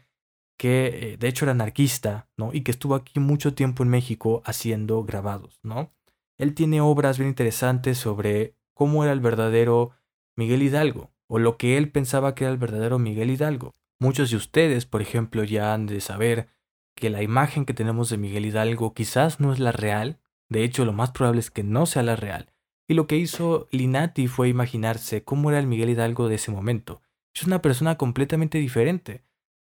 que 0.58 0.86
eh, 0.86 1.16
de 1.18 1.28
hecho 1.28 1.44
era 1.44 1.52
anarquista, 1.52 2.30
¿no? 2.38 2.54
Y 2.54 2.62
que 2.62 2.70
estuvo 2.70 2.94
aquí 2.94 3.20
mucho 3.20 3.54
tiempo 3.54 3.82
en 3.82 3.90
México 3.90 4.42
haciendo 4.46 5.04
grabados, 5.04 5.60
¿no? 5.62 5.92
Él 6.38 6.54
tiene 6.54 6.80
obras 6.80 7.18
bien 7.18 7.28
interesantes 7.28 7.98
sobre 7.98 8.56
cómo 8.72 9.04
era 9.04 9.12
el 9.12 9.20
verdadero 9.20 9.90
Miguel 10.36 10.62
Hidalgo, 10.62 11.10
o 11.26 11.38
lo 11.38 11.58
que 11.58 11.76
él 11.76 11.90
pensaba 11.92 12.34
que 12.34 12.44
era 12.44 12.52
el 12.52 12.58
verdadero 12.58 12.98
Miguel 12.98 13.30
Hidalgo. 13.30 13.74
Muchos 13.98 14.30
de 14.30 14.36
ustedes, 14.36 14.84
por 14.84 15.00
ejemplo, 15.00 15.44
ya 15.44 15.72
han 15.72 15.86
de 15.86 16.00
saber 16.00 16.48
que 16.94 17.10
la 17.10 17.22
imagen 17.22 17.64
que 17.64 17.74
tenemos 17.74 18.10
de 18.10 18.18
Miguel 18.18 18.46
Hidalgo 18.46 18.94
quizás 18.94 19.40
no 19.40 19.52
es 19.52 19.58
la 19.58 19.72
real, 19.72 20.18
de 20.48 20.64
hecho 20.64 20.84
lo 20.84 20.92
más 20.92 21.10
probable 21.10 21.40
es 21.40 21.50
que 21.50 21.62
no 21.62 21.86
sea 21.86 22.02
la 22.02 22.16
real. 22.16 22.52
Y 22.88 22.94
lo 22.94 23.06
que 23.06 23.16
hizo 23.16 23.68
Linati 23.70 24.28
fue 24.28 24.48
imaginarse 24.48 25.24
cómo 25.24 25.50
era 25.50 25.58
el 25.58 25.66
Miguel 25.66 25.90
Hidalgo 25.90 26.28
de 26.28 26.36
ese 26.36 26.52
momento. 26.52 27.02
Es 27.34 27.44
una 27.44 27.60
persona 27.60 27.96
completamente 27.96 28.58
diferente. 28.58 29.24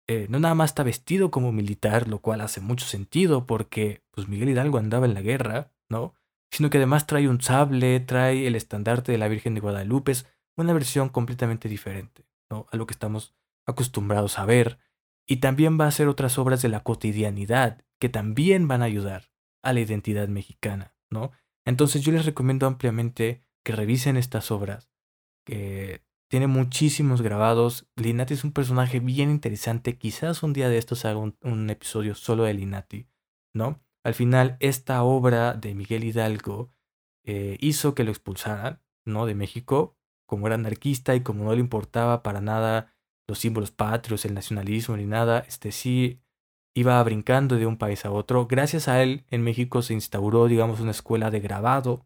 Eh, 0.08 0.28
no 0.30 0.40
nada 0.40 0.56
más 0.56 0.72
está 0.72 0.84
vestido 0.84 1.32
como 1.32 1.52
militar, 1.52 2.08
lo 2.08 2.20
cual 2.20 2.42
hace 2.42 2.62
mucho 2.62 2.86
sentido 2.86 3.46
porque 3.46 4.04
pues 4.12 4.28
Miguel 4.28 4.50
Hidalgo 4.50 4.78
andaba 4.78 5.06
en 5.06 5.14
la 5.14 5.22
guerra, 5.22 5.72
¿no? 5.90 6.14
Sino 6.52 6.70
que 6.70 6.78
además 6.78 7.08
trae 7.08 7.28
un 7.28 7.42
sable, 7.42 8.00
trae 8.00 8.48
el 8.48 8.56
estandarte 8.56 9.12
de 9.12 9.18
la 9.18 9.28
Virgen 9.28 9.54
de 9.54 9.60
Guadalupe, 9.60 10.14
es 10.14 10.26
una 10.56 10.74
versión 10.74 11.10
completamente 11.10 11.68
diferente, 11.68 12.26
¿no? 12.50 12.68
A 12.72 12.78
lo 12.78 12.88
que 12.88 12.94
estamos 12.94 13.36
acostumbrados 13.68 14.40
a 14.40 14.46
ver. 14.46 14.80
Y 15.28 15.38
también 15.38 15.80
va 15.80 15.86
a 15.86 15.90
hacer 15.90 16.08
otras 16.08 16.40
obras 16.40 16.62
de 16.62 16.70
la 16.70 16.82
cotidianidad 16.82 17.84
que 18.00 18.10
también 18.10 18.68
van 18.68 18.82
a 18.82 18.86
ayudar 18.86 19.32
a 19.62 19.74
la 19.74 19.82
identidad 19.82 20.28
mexicana, 20.30 20.96
¿no? 21.10 21.32
Entonces 21.66 22.02
yo 22.02 22.14
les 22.14 22.26
recomiendo 22.26 22.66
ampliamente 22.66 23.42
que 23.64 23.74
revisen 23.74 24.16
estas 24.16 24.52
obras, 24.52 24.90
que 25.46 26.02
tiene 26.30 26.48
muchísimos 26.48 27.22
grabados. 27.22 27.90
Linati 27.96 28.36
es 28.36 28.44
un 28.44 28.54
personaje 28.54 29.02
bien 29.02 29.30
interesante. 29.30 29.98
Quizás 29.98 30.44
un 30.44 30.54
día 30.54 30.70
de 30.70 30.78
estos 30.78 31.04
haga 31.06 31.20
un, 31.20 31.70
episodio 31.70 32.16
solo 32.16 32.44
de 32.44 32.54
Linati, 32.54 33.08
¿no? 33.54 33.82
Al 34.04 34.14
final, 34.14 34.56
esta 34.62 35.04
obra 35.04 35.54
de 35.54 35.76
Miguel 35.76 36.06
Hidalgo 36.06 36.72
eh, 37.26 37.58
hizo 37.60 37.94
que 37.94 38.06
lo 38.06 38.12
expulsaran, 38.12 38.82
¿no? 39.06 39.26
De 39.26 39.36
México, 39.36 39.98
como 40.26 40.48
era 40.48 40.56
anarquista 40.56 41.16
y 41.16 41.22
como 41.22 41.44
no 41.44 41.54
le 41.54 41.60
importaba 41.60 42.24
para 42.24 42.40
nada 42.40 42.96
los 43.28 43.40
símbolos 43.40 43.72
patrios, 43.72 44.26
el 44.26 44.34
nacionalismo 44.34 44.96
ni 44.98 45.06
nada, 45.06 45.44
este 45.48 45.72
sí 45.72 46.22
iba 46.74 47.02
brincando 47.04 47.56
de 47.56 47.66
un 47.66 47.78
país 47.78 48.06
a 48.06 48.12
otro. 48.12 48.48
Gracias 48.48 48.88
a 48.88 49.02
él, 49.02 49.26
en 49.30 49.42
México 49.42 49.82
se 49.82 49.94
instauró, 49.94 50.48
digamos, 50.48 50.80
una 50.80 50.92
escuela 50.92 51.32
de 51.32 51.40
grabado, 51.40 52.06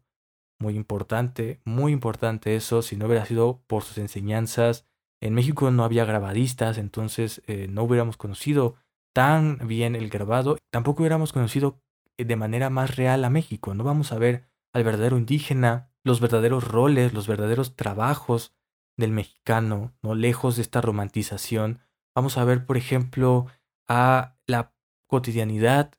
muy 0.58 0.76
importante, 0.76 1.60
muy 1.64 1.92
importante 1.92 2.56
eso, 2.56 2.82
si 2.82 2.96
no 2.96 3.06
hubiera 3.06 3.26
sido 3.26 3.62
por 3.66 3.82
sus 3.82 3.98
enseñanzas. 3.98 4.86
En 5.20 5.34
México 5.34 5.70
no 5.70 5.84
había 5.84 6.04
grabadistas, 6.04 6.78
entonces 6.78 7.42
eh, 7.46 7.68
no 7.68 7.82
hubiéramos 7.82 8.16
conocido 8.16 8.76
tan 9.12 9.58
bien 9.68 9.94
el 9.94 10.08
grabado, 10.08 10.56
tampoco 10.70 11.02
hubiéramos 11.02 11.32
conocido 11.32 11.80
eh, 12.16 12.24
de 12.24 12.36
manera 12.36 12.70
más 12.70 12.96
real 12.96 13.24
a 13.24 13.30
México. 13.30 13.74
No 13.74 13.84
vamos 13.84 14.10
a 14.12 14.18
ver 14.18 14.48
al 14.72 14.84
verdadero 14.84 15.18
indígena, 15.18 15.90
los 16.02 16.20
verdaderos 16.20 16.66
roles, 16.66 17.12
los 17.12 17.26
verdaderos 17.28 17.76
trabajos 17.76 18.54
del 19.02 19.12
mexicano, 19.12 19.92
no 20.00 20.14
lejos 20.14 20.56
de 20.56 20.62
esta 20.62 20.80
romantización. 20.80 21.80
Vamos 22.14 22.38
a 22.38 22.44
ver, 22.44 22.64
por 22.64 22.76
ejemplo, 22.76 23.46
a 23.88 24.36
la 24.46 24.72
cotidianidad, 25.06 25.92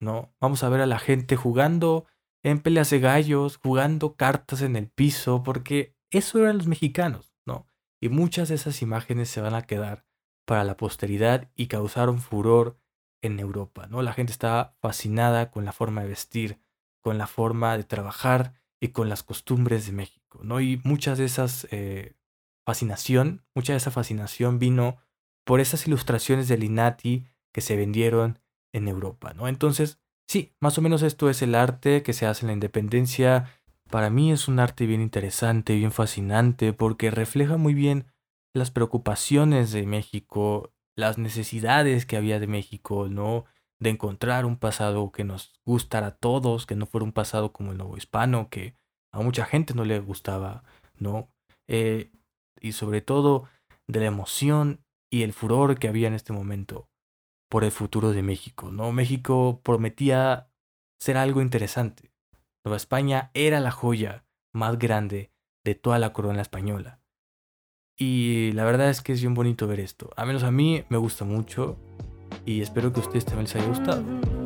¿no? 0.00 0.32
Vamos 0.40 0.62
a 0.62 0.68
ver 0.68 0.80
a 0.80 0.86
la 0.86 0.98
gente 0.98 1.36
jugando 1.36 2.06
en 2.44 2.60
peleas 2.60 2.90
de 2.90 3.00
gallos, 3.00 3.56
jugando 3.56 4.14
cartas 4.16 4.60
en 4.62 4.76
el 4.76 4.88
piso, 4.88 5.42
porque 5.42 5.96
eso 6.10 6.38
eran 6.38 6.58
los 6.58 6.66
mexicanos, 6.66 7.34
¿no? 7.46 7.66
Y 8.00 8.10
muchas 8.10 8.50
de 8.50 8.56
esas 8.56 8.82
imágenes 8.82 9.30
se 9.30 9.40
van 9.40 9.54
a 9.54 9.62
quedar 9.62 10.04
para 10.46 10.64
la 10.64 10.76
posteridad 10.76 11.50
y 11.54 11.68
causaron 11.68 12.18
furor 12.18 12.78
en 13.22 13.40
Europa, 13.40 13.86
¿no? 13.86 14.02
La 14.02 14.12
gente 14.12 14.32
estaba 14.32 14.76
fascinada 14.80 15.50
con 15.50 15.64
la 15.64 15.72
forma 15.72 16.02
de 16.02 16.08
vestir, 16.08 16.60
con 17.00 17.16
la 17.16 17.26
forma 17.26 17.76
de 17.78 17.84
trabajar 17.84 18.52
y 18.80 18.88
con 18.88 19.08
las 19.08 19.22
costumbres 19.22 19.86
de 19.86 19.92
México, 19.92 20.40
¿no? 20.42 20.60
Y 20.60 20.80
muchas 20.84 21.16
de 21.16 21.24
esas 21.24 21.66
eh, 21.70 22.14
fascinación, 22.66 23.42
mucha 23.54 23.72
de 23.72 23.78
esa 23.78 23.90
fascinación 23.90 24.58
vino 24.58 24.98
por 25.44 25.60
esas 25.60 25.86
ilustraciones 25.86 26.48
de 26.48 26.56
Linati 26.56 27.26
que 27.52 27.60
se 27.60 27.76
vendieron 27.76 28.38
en 28.72 28.88
Europa, 28.88 29.34
¿no? 29.34 29.46
Entonces, 29.46 29.98
sí, 30.26 30.54
más 30.60 30.78
o 30.78 30.82
menos 30.82 31.02
esto 31.02 31.30
es 31.30 31.42
el 31.42 31.54
arte 31.54 32.02
que 32.02 32.12
se 32.12 32.26
hace 32.26 32.44
en 32.44 32.48
la 32.48 32.54
independencia. 32.54 33.50
Para 33.90 34.10
mí 34.10 34.32
es 34.32 34.48
un 34.48 34.58
arte 34.58 34.86
bien 34.86 35.00
interesante, 35.00 35.76
bien 35.76 35.92
fascinante, 35.92 36.72
porque 36.72 37.10
refleja 37.10 37.56
muy 37.56 37.74
bien 37.74 38.06
las 38.54 38.70
preocupaciones 38.70 39.72
de 39.72 39.86
México, 39.86 40.72
las 40.96 41.18
necesidades 41.18 42.06
que 42.06 42.16
había 42.16 42.40
de 42.40 42.46
México, 42.46 43.08
¿no? 43.08 43.44
De 43.78 43.90
encontrar 43.90 44.46
un 44.46 44.56
pasado 44.56 45.12
que 45.12 45.24
nos 45.24 45.52
gustara 45.64 46.06
a 46.08 46.16
todos, 46.16 46.66
que 46.66 46.76
no 46.76 46.86
fuera 46.86 47.04
un 47.04 47.12
pasado 47.12 47.52
como 47.52 47.72
el 47.72 47.78
nuevo 47.78 47.96
hispano, 47.96 48.48
que 48.48 48.74
a 49.12 49.20
mucha 49.20 49.44
gente 49.44 49.74
no 49.74 49.84
le 49.84 50.00
gustaba, 50.00 50.64
¿no? 50.98 51.28
Eh, 51.68 52.10
y 52.60 52.72
sobre 52.72 53.00
todo 53.00 53.48
de 53.86 54.00
la 54.00 54.06
emoción 54.06 54.84
y 55.10 55.22
el 55.22 55.32
furor 55.32 55.78
que 55.78 55.88
había 55.88 56.08
en 56.08 56.14
este 56.14 56.32
momento 56.32 56.88
por 57.48 57.64
el 57.64 57.70
futuro 57.70 58.12
de 58.12 58.22
México, 58.22 58.72
¿no? 58.72 58.90
México 58.92 59.60
prometía 59.62 60.48
ser 60.98 61.16
algo 61.16 61.40
interesante. 61.40 62.12
Nueva 62.64 62.76
España 62.76 63.30
era 63.34 63.60
la 63.60 63.70
joya 63.70 64.24
más 64.52 64.78
grande 64.78 65.30
de 65.64 65.74
toda 65.74 65.98
la 65.98 66.12
corona 66.12 66.42
española. 66.42 67.00
Y 67.96 68.52
la 68.52 68.64
verdad 68.64 68.90
es 68.90 69.02
que 69.02 69.12
es 69.12 69.20
bien 69.20 69.34
bonito 69.34 69.66
ver 69.68 69.80
esto. 69.80 70.10
A 70.16 70.24
menos 70.24 70.42
a 70.42 70.50
mí 70.50 70.84
me 70.88 70.98
gusta 70.98 71.24
mucho 71.24 71.78
y 72.44 72.60
espero 72.60 72.92
que 72.92 73.00
a 73.00 73.04
ustedes 73.04 73.24
también 73.24 73.44
les 73.44 73.56
haya 73.56 73.68
gustado. 73.68 74.43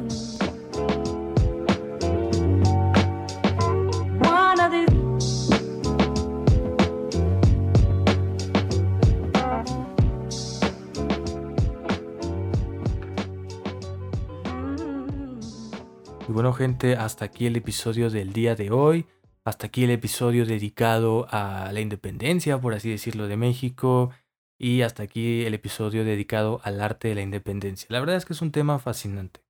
Y 16.29 16.33
bueno 16.33 16.53
gente, 16.53 16.95
hasta 16.95 17.25
aquí 17.25 17.47
el 17.47 17.57
episodio 17.57 18.11
del 18.11 18.35
día 18.35 18.55
de 18.55 18.71
hoy. 18.71 19.07
Hasta 19.45 19.69
aquí 19.69 19.85
el 19.85 19.91
episodio 19.91 20.45
dedicado 20.45 21.27
a 21.31 21.73
la 21.73 21.81
independencia, 21.81 22.61
por 22.61 22.75
así 22.75 22.91
decirlo, 22.91 23.29
de 23.29 23.38
México. 23.38 24.11
Y 24.59 24.83
hasta 24.83 25.05
aquí 25.05 25.47
el 25.47 25.55
episodio 25.55 26.05
dedicado 26.05 26.61
al 26.64 26.83
arte 26.83 27.09
de 27.09 27.14
la 27.14 27.23
independencia. 27.23 27.87
La 27.88 27.99
verdad 28.01 28.17
es 28.17 28.27
que 28.27 28.35
es 28.35 28.43
un 28.43 28.53
tema 28.53 28.79
fascinante. 28.79 29.41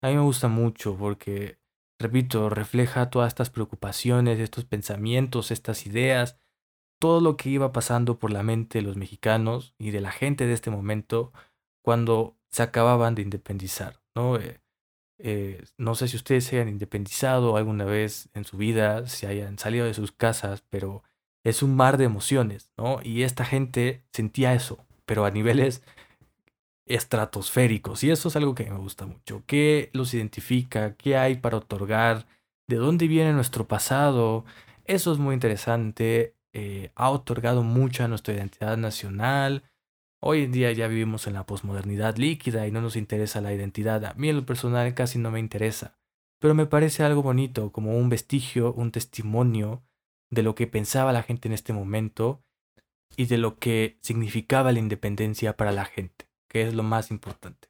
A 0.00 0.08
mí 0.08 0.14
me 0.14 0.22
gusta 0.22 0.48
mucho 0.48 0.96
porque, 0.96 1.58
repito, 1.98 2.48
refleja 2.48 3.10
todas 3.10 3.28
estas 3.28 3.50
preocupaciones, 3.50 4.38
estos 4.38 4.64
pensamientos, 4.64 5.50
estas 5.50 5.86
ideas, 5.86 6.38
todo 6.98 7.20
lo 7.20 7.36
que 7.36 7.50
iba 7.50 7.72
pasando 7.72 8.18
por 8.18 8.32
la 8.32 8.42
mente 8.42 8.78
de 8.78 8.86
los 8.86 8.96
mexicanos 8.96 9.74
y 9.76 9.90
de 9.90 10.00
la 10.00 10.12
gente 10.12 10.46
de 10.46 10.54
este 10.54 10.70
momento 10.70 11.30
cuando 11.84 12.38
se 12.48 12.62
acababan 12.62 13.14
de 13.14 13.20
independizar. 13.20 14.00
¿no? 14.14 14.38
Eh, 14.38 14.61
eh, 15.18 15.64
no 15.78 15.94
sé 15.94 16.08
si 16.08 16.16
ustedes 16.16 16.44
se 16.44 16.56
hayan 16.56 16.68
independizado 16.68 17.56
alguna 17.56 17.84
vez 17.84 18.28
en 18.34 18.44
su 18.44 18.56
vida, 18.56 19.06
si 19.06 19.26
hayan 19.26 19.58
salido 19.58 19.86
de 19.86 19.94
sus 19.94 20.12
casas, 20.12 20.62
pero 20.70 21.02
es 21.44 21.62
un 21.62 21.76
mar 21.76 21.96
de 21.96 22.04
emociones, 22.04 22.72
¿no? 22.76 23.00
Y 23.02 23.22
esta 23.22 23.44
gente 23.44 24.04
sentía 24.12 24.54
eso, 24.54 24.84
pero 25.06 25.24
a 25.24 25.30
niveles 25.30 25.82
estratosféricos. 26.86 28.04
Y 28.04 28.10
eso 28.10 28.28
es 28.28 28.36
algo 28.36 28.54
que 28.54 28.70
me 28.70 28.78
gusta 28.78 29.06
mucho. 29.06 29.42
¿Qué 29.46 29.90
los 29.92 30.14
identifica? 30.14 30.94
¿Qué 30.96 31.16
hay 31.16 31.36
para 31.36 31.58
otorgar? 31.58 32.26
¿De 32.68 32.76
dónde 32.76 33.08
viene 33.08 33.32
nuestro 33.32 33.66
pasado? 33.68 34.44
Eso 34.84 35.12
es 35.12 35.18
muy 35.18 35.34
interesante. 35.34 36.34
Eh, 36.52 36.90
ha 36.94 37.10
otorgado 37.10 37.62
mucho 37.62 38.04
a 38.04 38.08
nuestra 38.08 38.34
identidad 38.34 38.76
nacional. 38.76 39.62
Hoy 40.24 40.44
en 40.44 40.52
día 40.52 40.70
ya 40.70 40.86
vivimos 40.86 41.26
en 41.26 41.32
la 41.32 41.46
posmodernidad 41.46 42.16
líquida 42.16 42.68
y 42.68 42.70
no 42.70 42.80
nos 42.80 42.94
interesa 42.94 43.40
la 43.40 43.52
identidad. 43.52 44.04
A 44.04 44.14
mí 44.14 44.28
en 44.28 44.36
lo 44.36 44.46
personal 44.46 44.94
casi 44.94 45.18
no 45.18 45.32
me 45.32 45.40
interesa. 45.40 45.98
Pero 46.38 46.54
me 46.54 46.66
parece 46.66 47.02
algo 47.02 47.24
bonito, 47.24 47.72
como 47.72 47.98
un 47.98 48.08
vestigio, 48.08 48.72
un 48.72 48.92
testimonio 48.92 49.82
de 50.30 50.44
lo 50.44 50.54
que 50.54 50.68
pensaba 50.68 51.12
la 51.12 51.24
gente 51.24 51.48
en 51.48 51.54
este 51.54 51.72
momento 51.72 52.44
y 53.16 53.26
de 53.26 53.36
lo 53.36 53.58
que 53.58 53.98
significaba 54.00 54.70
la 54.70 54.78
independencia 54.78 55.56
para 55.56 55.72
la 55.72 55.86
gente, 55.86 56.28
que 56.48 56.62
es 56.62 56.72
lo 56.72 56.84
más 56.84 57.10
importante. 57.10 57.68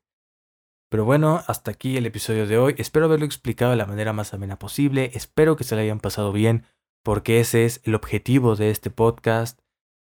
Pero 0.91 1.07
bueno, 1.07 1.43
hasta 1.47 1.71
aquí 1.71 1.97
el 1.97 2.05
episodio 2.05 2.47
de 2.47 2.59
hoy. 2.59 2.75
Espero 2.77 3.07
haberlo 3.07 3.25
explicado 3.25 3.71
de 3.71 3.79
la 3.79 3.87
manera 3.87 4.12
más 4.12 4.35
amena 4.35 4.59
posible. 4.59 5.11
Espero 5.15 5.57
que 5.57 5.65
se 5.65 5.75
le 5.75 5.83
hayan 5.83 6.01
pasado 6.01 6.33
bien, 6.33 6.67
porque 7.03 7.41
ese 7.41 7.65
es 7.65 7.81
el 7.85 7.95
objetivo 7.95 8.57
de 8.57 8.69
este 8.69 8.91
podcast 8.91 9.62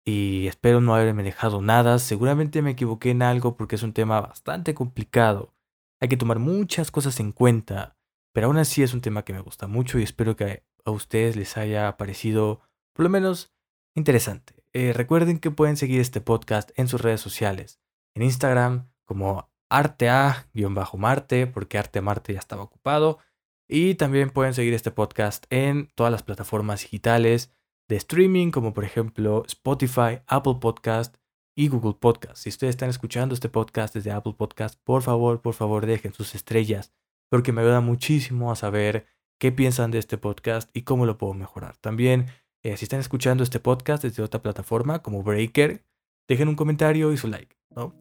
y 0.06 0.48
espero 0.48 0.82
no 0.82 0.96
haberme 0.96 1.24
dejado 1.24 1.62
nada. 1.62 2.00
Seguramente 2.00 2.62
me 2.62 2.72
equivoqué 2.72 3.12
en 3.12 3.22
algo 3.22 3.56
porque 3.56 3.76
es 3.76 3.84
un 3.84 3.94
tema 3.94 4.22
bastante 4.22 4.74
complicado. 4.74 5.54
Hay 6.00 6.10
que 6.10 6.18
tomar 6.18 6.40
muchas 6.40 6.92
cosas 6.92 7.20
en 7.20 7.32
cuenta, 7.32 7.98
pero 8.34 8.48
aún 8.48 8.58
así 8.58 8.82
es 8.84 8.94
un 8.94 9.02
tema 9.02 9.24
que 9.24 9.34
me 9.34 9.42
gusta 9.42 9.68
mucho 9.68 10.00
y 10.00 10.04
espero 10.04 10.36
que 10.36 10.64
a 10.84 10.92
ustedes 10.92 11.36
les 11.36 11.58
haya 11.58 11.96
parecido 11.98 12.62
por 12.94 13.04
lo 13.04 13.10
menos 13.10 13.54
interesante. 13.96 14.64
Eh, 14.74 14.94
recuerden 14.94 15.40
que 15.40 15.52
pueden 15.52 15.78
seguir 15.78 16.02
este 16.02 16.22
podcast 16.22 16.72
en 16.76 16.88
sus 16.88 17.02
redes 17.02 17.22
sociales, 17.22 17.80
en 18.16 18.24
Instagram 18.24 18.90
como 19.06 19.52
artea-marte, 19.70 21.48
porque 21.48 21.78
Arte 21.78 22.02
Marte 22.02 22.34
ya 22.34 22.40
estaba 22.40 22.64
ocupado, 22.64 23.20
y 23.68 23.96
también 23.96 24.30
pueden 24.30 24.54
seguir 24.54 24.74
este 24.74 24.92
podcast 24.92 25.46
en 25.50 25.90
todas 25.96 26.12
las 26.12 26.24
plataformas 26.24 26.82
digitales 26.82 27.54
de 27.92 27.98
streaming, 27.98 28.52
como 28.52 28.74
por 28.74 28.86
ejemplo 28.86 29.44
Spotify, 29.48 30.22
Apple 30.26 30.56
Podcast 30.62 31.18
y 31.58 31.68
Google 31.68 31.98
Podcast. 32.00 32.38
Si 32.38 32.48
ustedes 32.48 32.72
están 32.72 32.90
escuchando 32.90 33.36
este 33.36 33.50
podcast 33.50 33.94
desde 33.94 34.12
Apple 34.12 34.36
Podcast, 34.38 34.80
por 34.86 35.02
favor, 35.02 35.42
por 35.42 35.54
favor, 35.54 35.86
dejen 35.86 36.14
sus 36.14 36.34
estrellas, 36.34 36.94
porque 37.30 37.52
me 37.52 37.60
ayuda 37.60 37.82
muchísimo 37.82 38.50
a 38.50 38.56
saber 38.56 39.08
qué 39.38 39.52
piensan 39.52 39.92
de 39.92 39.98
este 39.98 40.18
podcast 40.18 40.70
y 40.74 40.84
cómo 40.84 41.06
lo 41.06 41.18
puedo 41.18 41.34
mejorar. 41.34 41.76
También, 41.82 42.28
eh, 42.64 42.78
si 42.78 42.86
están 42.86 43.02
escuchando 43.02 43.44
este 43.44 43.60
podcast 43.60 44.04
desde 44.04 44.24
otra 44.24 44.42
plataforma 44.42 45.00
como 45.02 45.22
Breaker, 45.22 45.84
dejen 46.30 46.48
un 46.48 46.56
comentario 46.56 47.12
y 47.12 47.18
su 47.18 47.28
like. 47.28 47.58
¿no? 47.76 47.94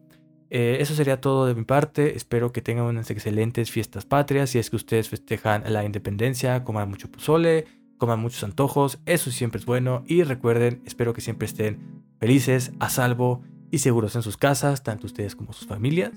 Eh, 0.49 0.77
eso 0.79 0.95
sería 0.95 1.19
todo 1.19 1.47
de 1.47 1.53
mi 1.53 1.65
parte. 1.65 2.15
Espero 2.15 2.53
que 2.53 2.61
tengan 2.61 2.85
unas 2.85 3.11
excelentes 3.11 3.69
fiestas 3.69 4.05
patrias. 4.05 4.51
Si 4.51 4.57
es 4.57 4.69
que 4.69 4.77
ustedes 4.77 5.09
festejan 5.09 5.63
la 5.67 5.83
independencia, 5.83 6.63
coman 6.63 6.89
mucho 6.89 7.11
pozole 7.11 7.80
coman 8.01 8.19
muchos 8.19 8.43
antojos, 8.43 8.99
eso 9.05 9.29
siempre 9.29 9.59
es 9.59 9.67
bueno 9.67 10.03
y 10.07 10.23
recuerden, 10.23 10.81
espero 10.87 11.13
que 11.13 11.21
siempre 11.21 11.45
estén 11.45 12.01
felices, 12.19 12.71
a 12.79 12.89
salvo 12.89 13.43
y 13.69 13.77
seguros 13.77 14.15
en 14.15 14.23
sus 14.23 14.37
casas, 14.37 14.81
tanto 14.81 15.05
ustedes 15.05 15.35
como 15.35 15.53
sus 15.53 15.67
familias. 15.67 16.11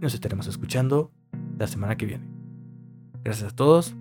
Nos 0.00 0.14
estaremos 0.14 0.46
escuchando 0.46 1.12
la 1.58 1.66
semana 1.66 1.98
que 1.98 2.06
viene. 2.06 2.26
Gracias 3.22 3.52
a 3.52 3.54
todos 3.54 3.94